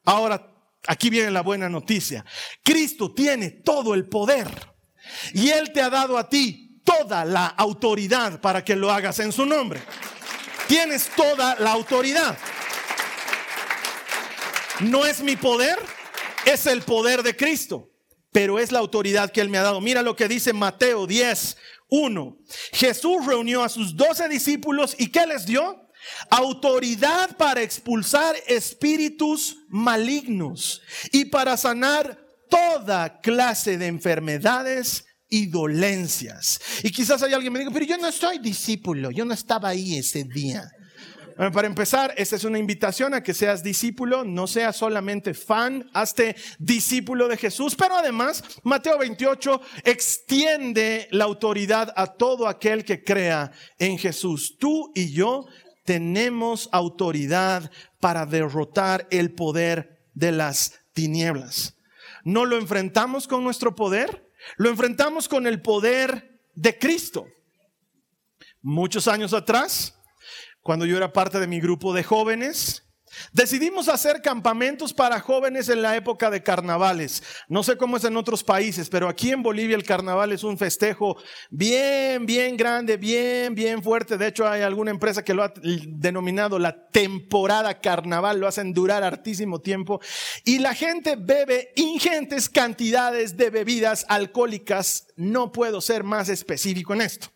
[0.04, 0.51] Ahora
[0.86, 2.24] Aquí viene la buena noticia.
[2.62, 4.48] Cristo tiene todo el poder
[5.32, 9.32] y Él te ha dado a ti toda la autoridad para que lo hagas en
[9.32, 9.80] su nombre.
[10.66, 12.36] Tienes toda la autoridad.
[14.80, 15.78] No es mi poder,
[16.44, 17.90] es el poder de Cristo,
[18.32, 19.80] pero es la autoridad que Él me ha dado.
[19.80, 21.56] Mira lo que dice Mateo 10,
[21.88, 22.38] 1.
[22.72, 25.81] Jesús reunió a sus doce discípulos y ¿qué les dio?
[26.30, 36.60] Autoridad para expulsar espíritus malignos y para sanar toda clase de enfermedades y dolencias.
[36.82, 39.70] Y quizás hay alguien que me diga, pero yo no soy discípulo, yo no estaba
[39.70, 40.70] ahí ese día.
[41.54, 46.36] para empezar, esta es una invitación a que seas discípulo, no seas solamente fan, hazte
[46.58, 53.50] discípulo de Jesús, pero además Mateo 28 extiende la autoridad a todo aquel que crea
[53.78, 54.58] en Jesús.
[54.58, 55.46] Tú y yo
[55.84, 61.76] tenemos autoridad para derrotar el poder de las tinieblas.
[62.24, 67.26] No lo enfrentamos con nuestro poder, lo enfrentamos con el poder de Cristo.
[68.60, 69.98] Muchos años atrás,
[70.62, 72.84] cuando yo era parte de mi grupo de jóvenes,
[73.32, 77.22] Decidimos hacer campamentos para jóvenes en la época de carnavales.
[77.48, 80.58] No sé cómo es en otros países, pero aquí en Bolivia el carnaval es un
[80.58, 81.16] festejo
[81.50, 84.18] bien, bien grande, bien, bien fuerte.
[84.18, 89.02] De hecho, hay alguna empresa que lo ha denominado la temporada carnaval, lo hacen durar
[89.02, 90.00] hartísimo tiempo.
[90.44, 95.08] Y la gente bebe ingentes cantidades de bebidas alcohólicas.
[95.16, 97.31] No puedo ser más específico en esto.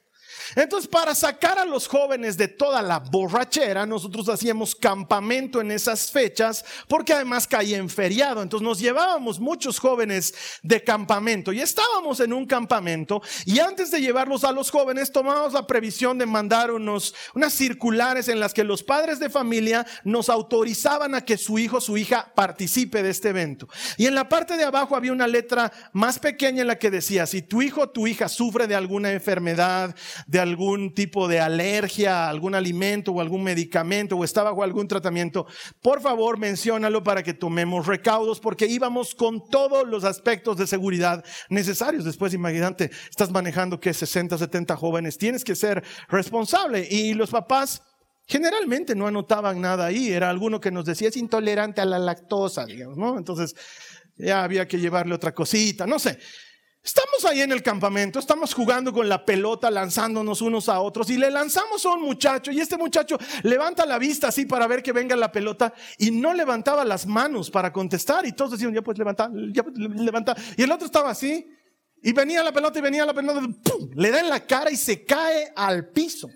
[0.55, 6.11] Entonces, para sacar a los jóvenes de toda la borrachera, nosotros hacíamos campamento en esas
[6.11, 8.43] fechas, porque además caía en feriado.
[8.43, 14.01] Entonces nos llevábamos muchos jóvenes de campamento y estábamos en un campamento y antes de
[14.01, 18.65] llevarlos a los jóvenes tomábamos la previsión de mandar unos, unas circulares en las que
[18.65, 23.31] los padres de familia nos autorizaban a que su hijo, su hija participe de este
[23.31, 23.69] evento.
[23.97, 27.27] Y en la parte de abajo había una letra más pequeña en la que decía,
[27.27, 29.95] si tu hijo o tu hija sufre de alguna enfermedad,
[30.39, 35.47] algún tipo de alergia algún alimento o algún medicamento o está bajo algún tratamiento,
[35.83, 41.25] por favor menciónalo para que tomemos recaudos porque íbamos con todos los aspectos de seguridad
[41.49, 42.05] necesarios.
[42.05, 47.83] Después, imagínate, estás manejando que 60, 70 jóvenes, tienes que ser responsable y los papás
[48.27, 52.67] generalmente no anotaban nada ahí, era alguno que nos decía es intolerante a la lactosa,
[52.67, 53.19] digamos, ¿no?
[53.19, 53.55] Entonces
[54.17, 56.19] ya había que llevarle otra cosita, no sé.
[56.87, 61.17] Estamos ahí en el campamento, estamos jugando con la pelota, lanzándonos unos a otros y
[61.17, 64.93] le lanzamos a un muchacho y este muchacho levanta la vista así para ver que
[64.93, 68.97] venga la pelota y no levantaba las manos para contestar y todos decían, ya pues
[68.99, 70.37] levanta, ya pues levanta.
[70.57, 71.51] Y el otro estaba así
[72.05, 73.91] Y venía la pelota y venía la pelota, ¡pum!
[73.97, 76.31] le da en la cara y se cae al piso.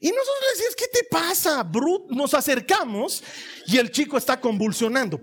[0.00, 2.10] Y nosotros le decimos, ¿qué te pasa, Brut?
[2.10, 3.22] Nos acercamos
[3.66, 5.20] y el chico está convulsionando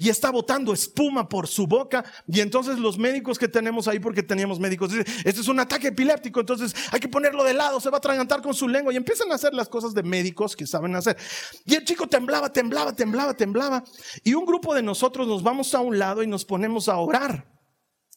[0.00, 2.04] y está botando espuma por su boca.
[2.26, 5.88] Y entonces los médicos que tenemos ahí, porque teníamos médicos, dicen, este es un ataque
[5.88, 8.92] epiléptico, entonces hay que ponerlo de lado, se va a atragantar con su lengua.
[8.92, 11.18] Y empiezan a hacer las cosas de médicos que saben hacer.
[11.66, 13.84] Y el chico temblaba, temblaba, temblaba, temblaba.
[14.24, 17.59] Y un grupo de nosotros nos vamos a un lado y nos ponemos a orar.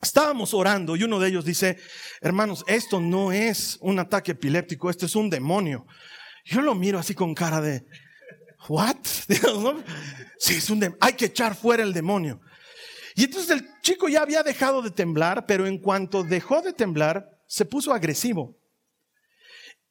[0.04, 1.78] Estábamos orando y uno de ellos dice,
[2.22, 5.86] hermanos, esto no es un ataque epiléptico, esto es un demonio.
[6.46, 7.86] Yo lo miro así con cara de,
[8.68, 8.98] ¿what?
[10.38, 10.98] Sí, es un demonio.
[11.02, 12.42] Hay que echar fuera el demonio.
[13.16, 17.30] Y entonces el chico ya había dejado de temblar, pero en cuanto dejó de temblar,
[17.48, 18.58] se puso agresivo.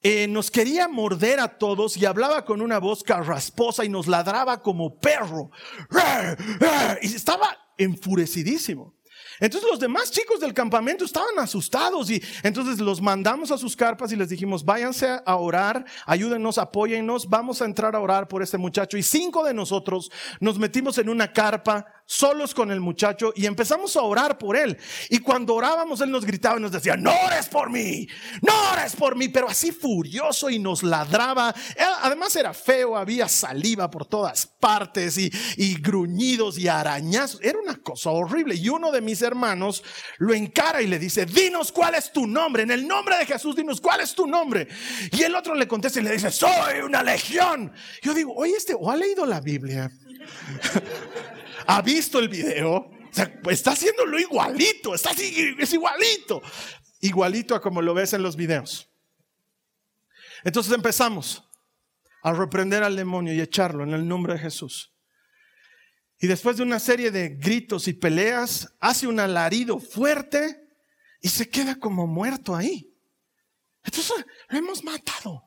[0.03, 4.61] Eh, nos quería morder a todos y hablaba con una voz carrasposa y nos ladraba
[4.61, 5.51] como perro.
[7.03, 8.95] Y estaba enfurecidísimo.
[9.43, 14.12] Entonces los demás chicos del campamento estaban asustados y entonces los mandamos a sus carpas
[14.12, 18.57] y les dijimos, váyanse a orar, ayúdenos, apóyennos, vamos a entrar a orar por este
[18.57, 18.97] muchacho.
[18.97, 23.96] Y cinco de nosotros nos metimos en una carpa solos con el muchacho y empezamos
[23.96, 24.76] a orar por él.
[25.09, 28.07] Y cuando orábamos, él nos gritaba y nos decía, no ores por mí,
[28.42, 31.55] no ores por mí, pero así furioso y nos ladraba.
[32.03, 37.40] además era feo, había saliva por todas partes y, y gruñidos y arañazos.
[37.42, 38.55] Era una cosa horrible.
[38.55, 39.82] Y uno de mis hermanos
[40.18, 42.62] lo encara y le dice, dinos cuál es tu nombre.
[42.62, 44.68] En el nombre de Jesús, dinos cuál es tu nombre.
[45.11, 47.72] Y el otro le contesta y le dice, soy una legión.
[48.03, 49.90] Yo digo, oye, este, o ha leído la Biblia.
[51.66, 56.43] Ha visto el video, o sea, está haciéndolo igualito, está así, es igualito,
[57.01, 58.89] igualito a como lo ves en los videos.
[60.45, 61.49] Entonces empezamos
[62.23, 64.93] a reprender al demonio y echarlo en el nombre de Jesús.
[66.18, 70.62] Y después de una serie de gritos y peleas, hace un alarido fuerte
[71.20, 72.95] y se queda como muerto ahí.
[73.83, 75.45] Entonces lo hemos matado.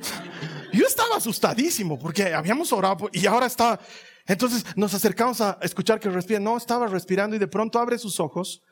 [0.72, 3.80] Yo estaba asustadísimo porque habíamos orado y ahora está
[4.26, 6.40] entonces nos acercamos a escuchar que respira.
[6.40, 8.62] No, estaba respirando y de pronto abre sus ojos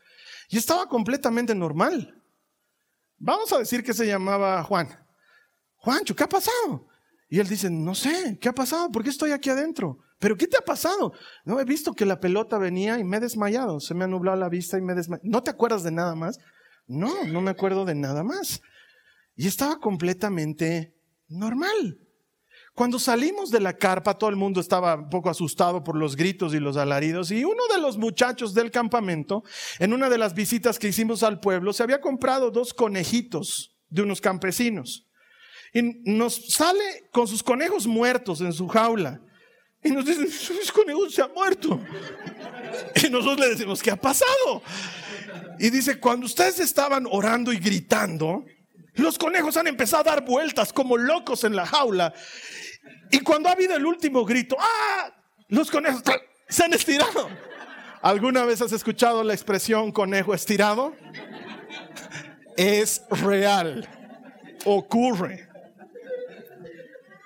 [0.49, 2.23] y estaba completamente normal.
[3.19, 4.89] Vamos a decir que se llamaba Juan.
[5.77, 6.89] Juancho, ¿qué ha pasado?
[7.29, 8.91] Y él dice, no sé, ¿qué ha pasado?
[8.91, 9.99] ¿Por qué estoy aquí adentro?
[10.19, 11.13] ¿Pero qué te ha pasado?
[11.45, 13.81] No, he visto que la pelota venía y me he desmayado.
[13.81, 15.29] Se me ha nublado la vista y me he desmayado.
[15.29, 16.39] ¿No te acuerdas de nada más?
[16.87, 18.61] No, no me acuerdo de nada más.
[19.37, 20.95] Y estaba completamente
[21.29, 21.99] normal.
[22.75, 26.55] Cuando salimos de la carpa, todo el mundo estaba un poco asustado por los gritos
[26.55, 29.43] y los alaridos, y uno de los muchachos del campamento,
[29.79, 34.03] en una de las visitas que hicimos al pueblo, se había comprado dos conejitos de
[34.03, 35.07] unos campesinos.
[35.73, 39.21] Y nos sale con sus conejos muertos en su jaula.
[39.83, 41.81] Y nos dice, sus conejos se han muerto.
[43.03, 44.63] Y nosotros le decimos, ¿qué ha pasado?
[45.59, 48.45] Y dice, cuando ustedes estaban orando y gritando,
[48.95, 52.13] los conejos han empezado a dar vueltas como locos en la jaula.
[53.11, 55.13] Y cuando ha habido el último grito, ¡ah!
[55.49, 56.03] Los conejos
[56.49, 57.29] se han estirado.
[58.03, 60.95] ¿Alguna vez has escuchado la expresión conejo estirado?
[62.57, 63.89] Es real.
[64.65, 65.49] Ocurre.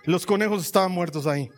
[0.05, 1.51] Los conejos estaban muertos ahí.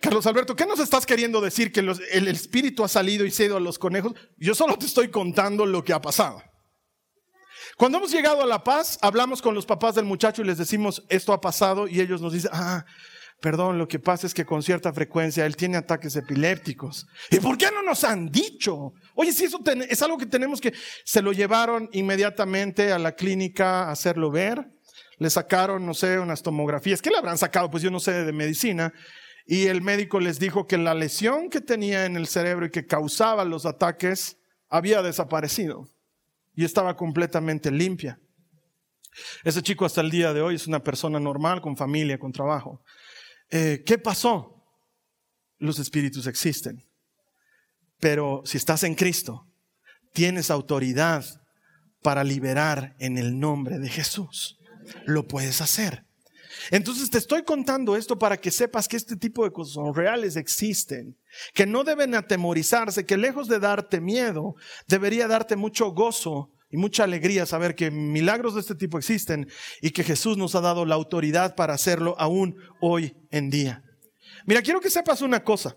[0.00, 1.72] Carlos Alberto, ¿qué nos estás queriendo decir?
[1.72, 4.14] ¿Que el espíritu ha salido y se ha ido a los conejos?
[4.38, 6.42] Yo solo te estoy contando lo que ha pasado.
[7.80, 11.02] Cuando hemos llegado a La Paz, hablamos con los papás del muchacho y les decimos,
[11.08, 12.84] esto ha pasado, y ellos nos dicen, ah,
[13.40, 17.06] perdón, lo que pasa es que con cierta frecuencia él tiene ataques epilépticos.
[17.30, 18.92] ¿Y por qué no nos han dicho?
[19.14, 20.74] Oye, si eso es algo que tenemos que...
[21.04, 24.62] Se lo llevaron inmediatamente a la clínica a hacerlo ver.
[25.16, 27.00] Le sacaron, no sé, unas tomografías.
[27.00, 27.70] ¿Qué le habrán sacado?
[27.70, 28.92] Pues yo no sé de medicina.
[29.46, 32.86] Y el médico les dijo que la lesión que tenía en el cerebro y que
[32.86, 34.36] causaba los ataques
[34.68, 35.88] había desaparecido
[36.60, 38.20] y estaba completamente limpia.
[39.44, 42.84] Ese chico hasta el día de hoy es una persona normal, con familia, con trabajo.
[43.48, 44.62] Eh, ¿Qué pasó?
[45.56, 46.84] Los espíritus existen.
[47.98, 49.48] Pero si estás en Cristo,
[50.12, 51.24] tienes autoridad
[52.02, 54.58] para liberar en el nombre de Jesús.
[55.06, 56.04] Lo puedes hacer.
[56.70, 61.16] Entonces te estoy contando esto para que sepas que este tipo de cosas reales, existen,
[61.54, 64.54] que no deben atemorizarse, que lejos de darte miedo,
[64.86, 69.48] debería darte mucho gozo y mucha alegría saber que milagros de este tipo existen
[69.80, 73.82] y que Jesús nos ha dado la autoridad para hacerlo aún hoy en día.
[74.46, 75.76] Mira, quiero que sepas una cosa.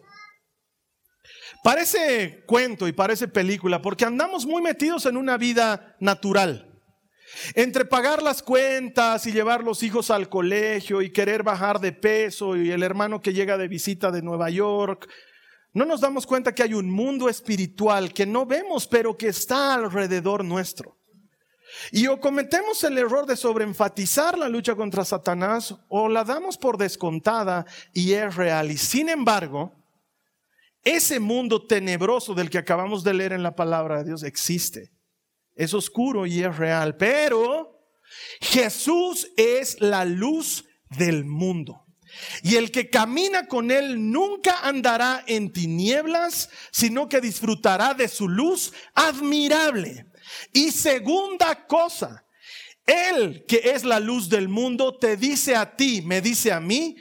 [1.63, 6.72] Parece cuento y parece película porque andamos muy metidos en una vida natural.
[7.55, 12.55] Entre pagar las cuentas y llevar los hijos al colegio y querer bajar de peso
[12.55, 15.09] y el hermano que llega de visita de Nueva York,
[15.73, 19.73] no nos damos cuenta que hay un mundo espiritual que no vemos, pero que está
[19.73, 20.95] alrededor nuestro.
[21.91, 26.77] Y o cometemos el error de sobreenfatizar la lucha contra Satanás o la damos por
[26.77, 28.69] descontada y es real.
[28.71, 29.73] Y sin embargo,
[30.83, 34.91] ese mundo tenebroso del que acabamos de leer en la palabra de Dios existe.
[35.55, 37.79] Es oscuro y es real, pero
[38.41, 41.83] Jesús es la luz del mundo.
[42.43, 48.27] Y el que camina con Él nunca andará en tinieblas, sino que disfrutará de su
[48.29, 50.07] luz admirable.
[50.51, 52.25] Y segunda cosa,
[52.85, 56.95] Él que es la luz del mundo te dice a ti, me dice a mí,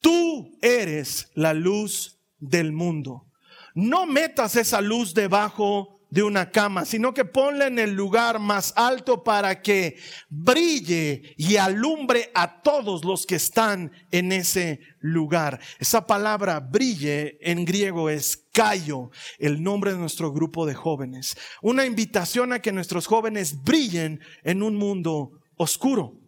[0.00, 3.26] tú eres la luz del mundo.
[3.74, 8.72] No metas esa luz debajo de una cama, sino que ponla en el lugar más
[8.76, 9.96] alto para que
[10.28, 15.60] brille y alumbre a todos los que están en ese lugar.
[15.78, 21.36] Esa palabra brille en griego es Cayo, el nombre de nuestro grupo de jóvenes.
[21.60, 26.20] Una invitación a que nuestros jóvenes brillen en un mundo oscuro.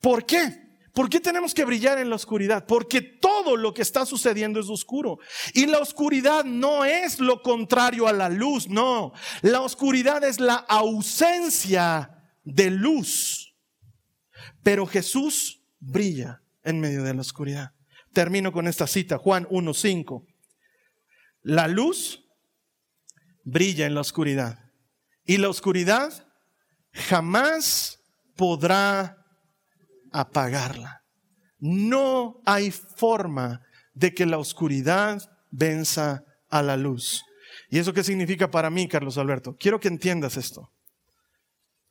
[0.00, 0.65] ¿Por qué?
[0.96, 2.64] ¿Por qué tenemos que brillar en la oscuridad?
[2.64, 5.18] Porque todo lo que está sucediendo es oscuro.
[5.52, 9.12] Y la oscuridad no es lo contrario a la luz, no.
[9.42, 13.54] La oscuridad es la ausencia de luz.
[14.62, 17.72] Pero Jesús brilla en medio de la oscuridad.
[18.14, 20.24] Termino con esta cita, Juan 1.5.
[21.42, 22.24] La luz
[23.44, 24.72] brilla en la oscuridad.
[25.26, 26.26] Y la oscuridad
[26.94, 28.00] jamás
[28.34, 29.25] podrá
[30.20, 31.02] apagarla.
[31.58, 33.60] No hay forma
[33.92, 37.24] de que la oscuridad venza a la luz.
[37.70, 39.56] ¿Y eso qué significa para mí, Carlos Alberto?
[39.58, 40.72] Quiero que entiendas esto.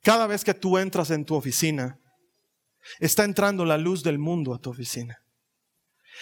[0.02, 2.00] Cada vez que tú entras en tu oficina,
[3.00, 5.18] está entrando la luz del mundo a tu oficina.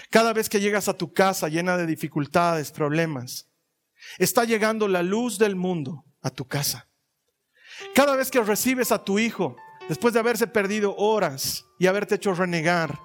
[0.09, 3.49] Cada vez que llegas a tu casa llena de dificultades, problemas,
[4.17, 6.87] está llegando la luz del mundo a tu casa.
[7.93, 9.55] Cada vez que recibes a tu hijo
[9.87, 12.99] después de haberse perdido horas y haberte hecho renegar,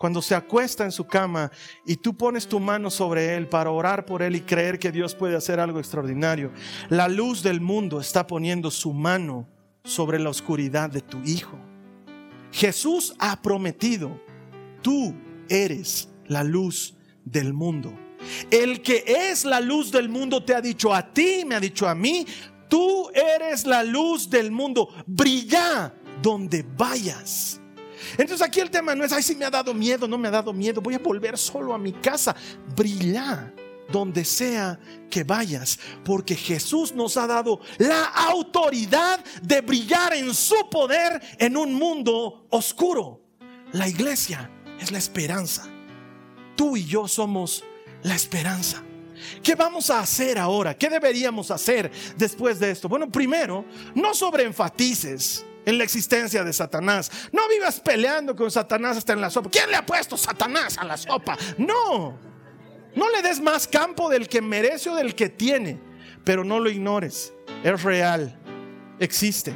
[0.00, 1.50] cuando se acuesta en su cama
[1.84, 5.14] y tú pones tu mano sobre él para orar por él y creer que Dios
[5.14, 6.52] puede hacer algo extraordinario,
[6.88, 9.46] la luz del mundo está poniendo su mano
[9.84, 11.58] sobre la oscuridad de tu hijo.
[12.50, 14.18] Jesús ha prometido,
[14.80, 15.14] tú
[15.50, 17.92] eres la luz del mundo.
[18.50, 21.86] El que es la luz del mundo te ha dicho a ti, me ha dicho
[21.86, 22.26] a mí,
[22.68, 24.88] tú eres la luz del mundo.
[25.06, 25.92] Brilla
[26.22, 27.60] donde vayas.
[28.12, 30.30] Entonces aquí el tema no es, ay, si me ha dado miedo, no me ha
[30.30, 32.34] dado miedo, voy a volver solo a mi casa.
[32.76, 33.52] Brilla
[33.90, 34.78] donde sea
[35.10, 41.56] que vayas, porque Jesús nos ha dado la autoridad de brillar en su poder en
[41.56, 43.20] un mundo oscuro.
[43.72, 44.50] La iglesia
[44.80, 45.68] es la esperanza.
[46.56, 47.64] Tú y yo somos
[48.02, 48.82] la esperanza.
[49.42, 50.76] ¿Qué vamos a hacer ahora?
[50.76, 52.88] ¿Qué deberíamos hacer después de esto?
[52.88, 53.64] Bueno, primero,
[53.94, 57.10] no sobreenfatices en la existencia de Satanás.
[57.32, 59.48] No vivas peleando con Satanás hasta en la sopa.
[59.50, 61.36] ¿Quién le ha puesto Satanás a la sopa?
[61.56, 62.18] No.
[62.94, 65.80] No le des más campo del que merece o del que tiene,
[66.24, 67.32] pero no lo ignores.
[67.62, 68.38] Es real.
[68.98, 69.54] Existe.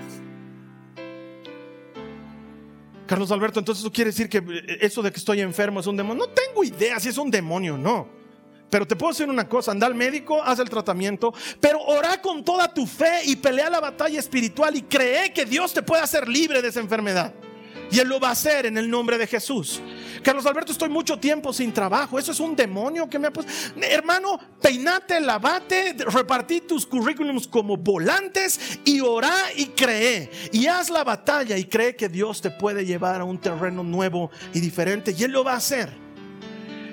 [3.07, 4.43] Carlos Alberto, entonces eso quiere decir que
[4.81, 6.27] eso de que estoy enfermo es un demonio.
[6.27, 8.24] No tengo idea si es un demonio, no.
[8.71, 12.45] Pero te puedo decir una cosa, anda al médico, haz el tratamiento, pero ora con
[12.45, 16.29] toda tu fe y pelea la batalla espiritual y cree que Dios te puede hacer
[16.29, 17.33] libre de esa enfermedad.
[17.91, 19.81] Y Él lo va a hacer en el nombre de Jesús.
[20.23, 22.19] Carlos Alberto, estoy mucho tiempo sin trabajo.
[22.19, 23.53] Eso es un demonio que me ha puesto.
[23.81, 30.31] Hermano, peinate, lavate, repartí tus currículums como volantes y ora y cree.
[30.51, 34.31] Y haz la batalla y cree que Dios te puede llevar a un terreno nuevo
[34.53, 35.15] y diferente.
[35.17, 36.04] Y Él lo va a hacer.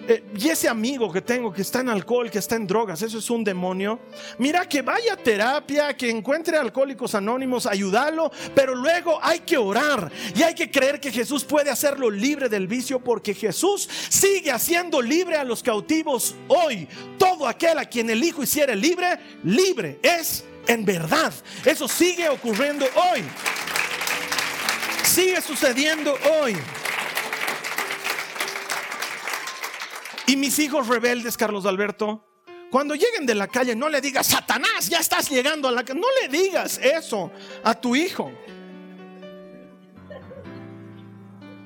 [0.08, 3.20] Eh, y ese amigo que tengo que está en alcohol, que está en drogas, eso
[3.20, 4.00] es un demonio.
[4.40, 10.12] Mira que vaya a terapia, que encuentre alcohólicos anónimos, ayúdalo, pero luego hay que orar
[10.36, 15.02] y hay que creer que Jesús puede hacerlo libre del vicio porque Jesús sigue haciendo
[15.02, 16.88] libre a los cautivos hoy.
[17.18, 21.34] Todo aquel a quien el Hijo hiciera libre, libre es en verdad.
[21.66, 23.24] Eso sigue ocurriendo hoy.
[25.04, 26.56] Sigue sucediendo hoy.
[30.28, 32.26] Y mis hijos rebeldes, Carlos Alberto,
[32.72, 36.00] cuando lleguen de la calle, no le digas, Satanás, ya estás llegando a la calle.
[36.00, 37.30] No le digas eso
[37.64, 38.32] a tu hijo.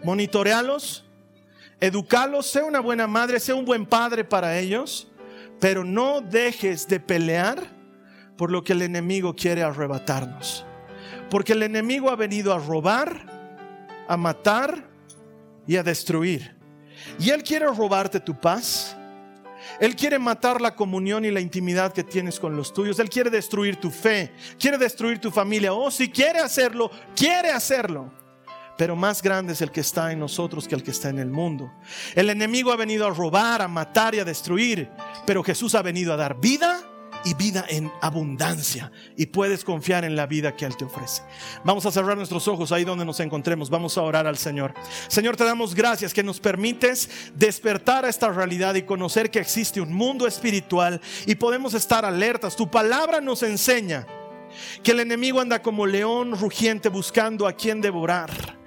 [0.04, 1.06] Monitorealos,
[1.80, 5.08] educalos, sé una buena madre, sé un buen padre para ellos,
[5.60, 7.76] pero no dejes de pelear
[8.36, 10.66] por lo que el enemigo quiere arrebatarnos.
[11.30, 13.28] Porque el enemigo ha venido a robar,
[14.08, 14.90] a matar
[15.68, 16.55] y a destruir.
[17.20, 18.96] Y Él quiere robarte tu paz.
[19.80, 23.00] Él quiere matar la comunión y la intimidad que tienes con los tuyos.
[23.00, 25.74] Él quiere destruir tu fe, quiere destruir tu familia.
[25.74, 28.12] Oh, si quiere hacerlo, quiere hacerlo.
[28.78, 31.30] Pero más grande es el que está en nosotros que el que está en el
[31.30, 31.72] mundo.
[32.14, 34.90] El enemigo ha venido a robar, a matar y a destruir.
[35.26, 36.82] Pero Jesús ha venido a dar vida
[37.26, 38.92] y vida en abundancia.
[39.18, 41.24] Y puedes confiar en la vida que Él te ofrece.
[41.64, 43.70] Vamos a cerrar nuestros ojos ahí donde nos encontremos.
[43.70, 44.74] Vamos a orar al Señor.
[45.08, 49.82] Señor, te damos gracias que nos permites despertar a esta realidad y conocer que existe
[49.82, 52.56] un mundo espiritual y podemos estar alertas.
[52.56, 54.06] Tu palabra nos enseña
[54.84, 58.65] que el enemigo anda como león rugiente buscando a quien devorar.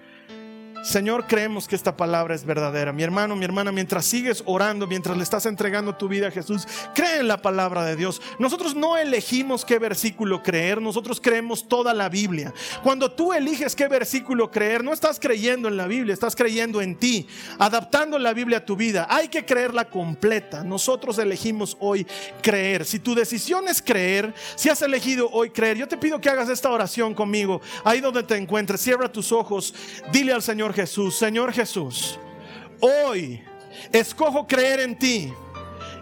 [0.82, 2.92] Señor, creemos que esta palabra es verdadera.
[2.92, 6.66] Mi hermano, mi hermana, mientras sigues orando, mientras le estás entregando tu vida a Jesús,
[6.94, 8.22] cree en la palabra de Dios.
[8.38, 12.54] Nosotros no elegimos qué versículo creer, nosotros creemos toda la Biblia.
[12.82, 16.96] Cuando tú eliges qué versículo creer, no estás creyendo en la Biblia, estás creyendo en
[16.96, 17.26] ti,
[17.58, 19.06] adaptando la Biblia a tu vida.
[19.10, 20.62] Hay que creerla completa.
[20.62, 22.06] Nosotros elegimos hoy
[22.40, 22.84] creer.
[22.84, 26.48] Si tu decisión es creer, si has elegido hoy creer, yo te pido que hagas
[26.48, 28.80] esta oración conmigo, ahí donde te encuentres.
[28.80, 29.74] Cierra tus ojos,
[30.12, 32.18] dile al Señor Jesús, Señor Jesús,
[32.80, 33.42] hoy
[33.90, 35.32] escojo creer en ti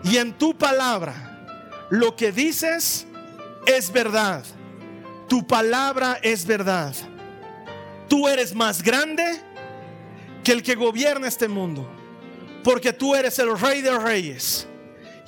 [0.02, 1.86] y en tu palabra.
[1.90, 3.06] Lo que dices
[3.64, 4.44] es verdad.
[5.28, 6.92] Tu palabra es verdad.
[8.08, 9.40] Tú eres más grande
[10.42, 11.88] que el que gobierna este mundo.
[12.64, 14.66] Porque tú eres el rey de reyes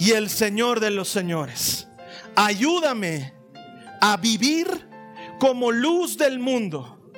[0.00, 1.86] y el señor de los señores.
[2.34, 3.34] Ayúdame
[4.00, 4.66] a vivir
[5.38, 7.12] como luz del mundo,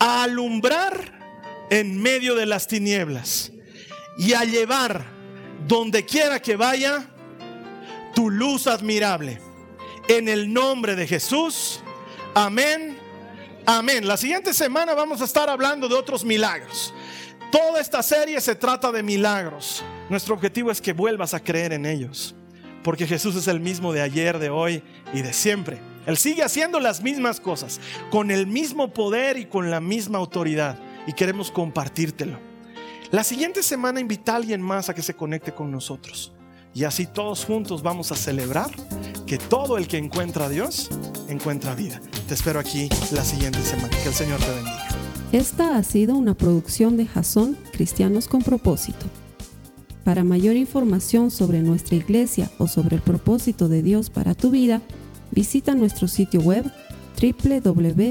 [0.00, 1.19] a alumbrar
[1.70, 3.52] en medio de las tinieblas
[4.18, 5.04] y a llevar
[5.66, 7.06] donde quiera que vaya
[8.14, 9.40] tu luz admirable.
[10.08, 11.80] En el nombre de Jesús.
[12.34, 12.98] Amén.
[13.64, 14.06] Amén.
[14.06, 16.92] La siguiente semana vamos a estar hablando de otros milagros.
[17.52, 19.84] Toda esta serie se trata de milagros.
[20.08, 22.34] Nuestro objetivo es que vuelvas a creer en ellos.
[22.82, 25.80] Porque Jesús es el mismo de ayer, de hoy y de siempre.
[26.06, 30.78] Él sigue haciendo las mismas cosas, con el mismo poder y con la misma autoridad
[31.06, 32.38] y queremos compartírtelo.
[33.10, 36.32] La siguiente semana invita a alguien más a que se conecte con nosotros.
[36.72, 38.70] Y así todos juntos vamos a celebrar
[39.26, 40.88] que todo el que encuentra a Dios
[41.28, 42.00] encuentra vida.
[42.28, 43.90] Te espero aquí la siguiente semana.
[44.02, 44.88] Que el Señor te bendiga.
[45.32, 49.06] Esta ha sido una producción de Jason Cristianos con propósito.
[50.04, 54.80] Para mayor información sobre nuestra iglesia o sobre el propósito de Dios para tu vida,
[55.30, 56.64] visita nuestro sitio web
[57.20, 58.10] www.jason.info.